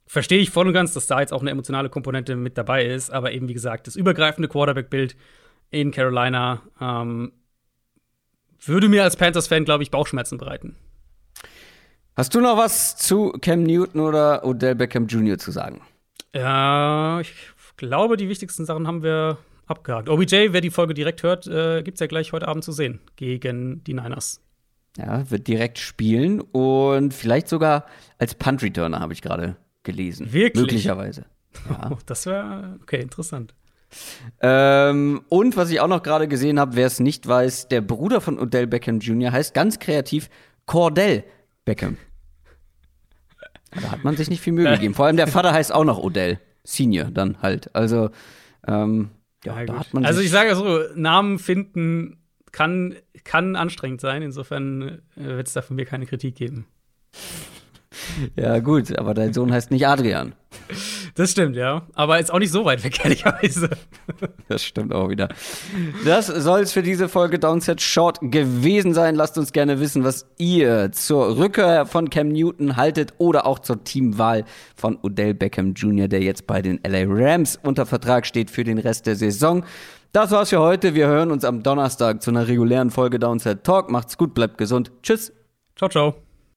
Verstehe 0.07 0.39
ich 0.39 0.51
voll 0.51 0.67
und 0.67 0.73
ganz, 0.73 0.93
dass 0.93 1.07
da 1.07 1.21
jetzt 1.21 1.33
auch 1.33 1.41
eine 1.41 1.51
emotionale 1.51 1.89
Komponente 1.89 2.37
mit 2.37 2.57
dabei 2.59 2.85
ist, 2.87 3.11
aber 3.11 3.33
eben 3.33 3.49
wie 3.49 3.55
gesagt, 3.55 3.87
das 3.87 3.97
übergreifende 3.97 4.49
Quarterback-Bild 4.49 5.17
in 5.71 5.91
Carolina 5.91 6.63
ähm, 6.81 7.33
würde 8.61 8.89
mir 8.89 9.03
als 9.03 9.17
Panthers-Fan, 9.17 9.65
glaube 9.65 9.83
ich, 9.83 9.91
Bauchschmerzen 9.91 10.39
bereiten. 10.39 10.77
Hast 12.17 12.35
du 12.35 12.41
noch 12.41 12.57
was 12.57 12.97
zu 12.97 13.33
Cam 13.41 13.63
Newton 13.63 14.01
oder 14.01 14.45
Odell 14.45 14.75
Beckham 14.75 15.07
Jr. 15.07 15.39
zu 15.39 15.51
sagen? 15.51 15.83
Ja, 16.35 17.21
ich 17.21 17.33
glaube, 17.77 18.17
die 18.17 18.29
wichtigsten 18.29 18.65
Sachen 18.65 18.87
haben 18.87 19.03
wir 19.03 19.39
abgehakt. 19.67 20.09
OBJ, 20.09 20.49
wer 20.53 20.61
die 20.61 20.71
Folge 20.71 20.95
direkt 20.95 21.23
hört, 21.23 21.47
äh, 21.47 21.83
gibt 21.83 21.97
es 21.97 22.01
ja 22.01 22.07
gleich 22.07 22.33
heute 22.33 22.49
Abend 22.49 22.65
zu 22.65 22.73
sehen 22.73 23.01
gegen 23.17 23.83
die 23.85 23.95
Niners. 23.95 24.41
Ja, 24.97 25.31
wird 25.31 25.47
direkt 25.47 25.79
spielen 25.79 26.41
und 26.41 27.13
vielleicht 27.13 27.49
sogar 27.49 27.87
als 28.19 28.35
Punt-Returner, 28.35 29.01
habe 29.01 29.13
ich 29.13 29.21
gerade 29.21 29.57
gelesen. 29.83 30.33
Wirklich? 30.33 30.63
Möglicherweise. 30.63 31.27
Ja. 31.71 31.91
Oh, 31.91 31.97
das 32.05 32.27
wäre, 32.27 32.79
okay, 32.83 33.01
interessant. 33.01 33.55
Ähm, 34.43 35.23
und 35.31 35.57
was 35.57 35.71
ich 35.71 35.81
auch 35.81 35.89
noch 35.89 36.03
gerade 36.03 36.29
gesehen 36.29 36.61
habe, 36.61 36.77
wer 36.77 36.87
es 36.87 37.01
nicht 37.01 37.27
weiß, 37.27 37.69
der 37.69 37.81
Bruder 37.81 38.21
von 38.21 38.39
Odell 38.39 38.67
Beckham 38.67 38.99
Jr. 39.01 39.33
heißt 39.33 39.55
ganz 39.55 39.79
kreativ 39.79 40.29
Cordell 40.67 41.25
Beckham. 41.65 41.97
Da 43.71 43.91
hat 43.91 44.05
man 44.05 44.19
sich 44.19 44.29
nicht 44.29 44.43
viel 44.43 44.53
Mühe 44.53 44.71
gegeben. 44.75 44.93
Vor 44.93 45.07
allem 45.07 45.17
der 45.17 45.29
Vater 45.29 45.53
heißt 45.53 45.73
auch 45.73 45.85
noch 45.85 45.99
Odell 45.99 46.41
Senior 46.63 47.07
dann 47.07 47.41
halt. 47.41 47.75
Also 47.75 48.11
ähm, 48.67 49.11
ja, 49.45 49.63
ja 49.63 49.85
Also 50.03 50.21
ich 50.21 50.31
sage 50.31 50.55
so, 50.55 50.81
Namen 50.95 51.39
finden 51.39 52.19
kann, 52.53 52.95
kann 53.25 53.57
anstrengend 53.57 54.01
sein. 54.01 54.23
Insofern 54.23 55.03
äh, 55.17 55.25
wird 55.25 55.47
es 55.47 55.53
da 55.53 55.63
von 55.63 55.77
mir 55.77 55.85
keine 55.85 56.07
Kritik 56.07 56.37
geben. 56.37 56.67
Ja, 58.35 58.59
gut, 58.61 58.97
aber 58.99 59.15
dein 59.15 59.33
Sohn 59.33 59.53
heißt 59.53 59.71
nicht 59.71 59.87
Adrian. 59.87 60.35
Das 61.17 61.31
stimmt, 61.31 61.57
ja. 61.57 61.83
Aber 61.95 62.21
ist 62.21 62.31
auch 62.31 62.39
nicht 62.39 62.53
so 62.53 62.67
weit 62.67 62.85
weg, 62.85 63.01
ehrlicherweise. 63.05 63.71
Das 64.49 64.63
stimmt 64.63 64.95
auch 64.95 65.09
wieder. 65.09 65.29
Das 66.05 66.27
soll 66.27 66.61
es 66.61 66.73
für 66.73 66.83
diese 66.83 67.09
Folge 67.09 67.39
Downset 67.39 67.81
Short 67.81 68.19
gewesen 68.21 68.93
sein. 68.93 69.15
Lasst 69.15 69.39
uns 69.39 69.53
gerne 69.53 69.81
wissen, 69.81 70.05
was 70.05 70.27
ihr 70.37 70.93
zur 70.93 71.39
Rückkehr 71.39 71.87
von 71.87 72.11
Cam 72.11 72.29
Newton 72.29 72.77
haltet 72.77 73.15
oder 73.17 73.47
auch 73.47 73.61
zur 73.61 73.83
Teamwahl 73.83 74.45
von 74.77 74.99
Odell 75.03 75.33
Beckham 75.33 75.73
Jr., 75.73 76.07
der 76.07 76.21
jetzt 76.21 76.47
bei 76.47 76.61
den 76.61 76.81
LA 76.87 77.05
Rams 77.07 77.59
unter 77.63 77.87
Vertrag 77.87 78.27
steht 78.27 78.51
für 78.51 78.65
den 78.65 78.77
Rest 78.77 79.07
der 79.07 79.17
Saison. 79.17 79.65
Das 80.13 80.31
war's 80.33 80.51
für 80.51 80.61
heute. 80.61 80.95
Wir 80.95 81.07
hören 81.07 81.31
uns 81.31 81.47
am 81.47 81.63
Donnerstag 81.63 82.23
zu 82.23 82.31
einer 82.31 82.47
regulären 82.47 82.91
Folge 82.91 83.19
Downset 83.19 83.65
Talk. 83.65 83.91
Macht's 83.91 84.19
gut, 84.19 84.35
bleibt 84.35 84.59
gesund. 84.59 84.93
Tschüss. 85.03 85.33
Ciao, 85.77 85.89
ciao. 85.89 86.26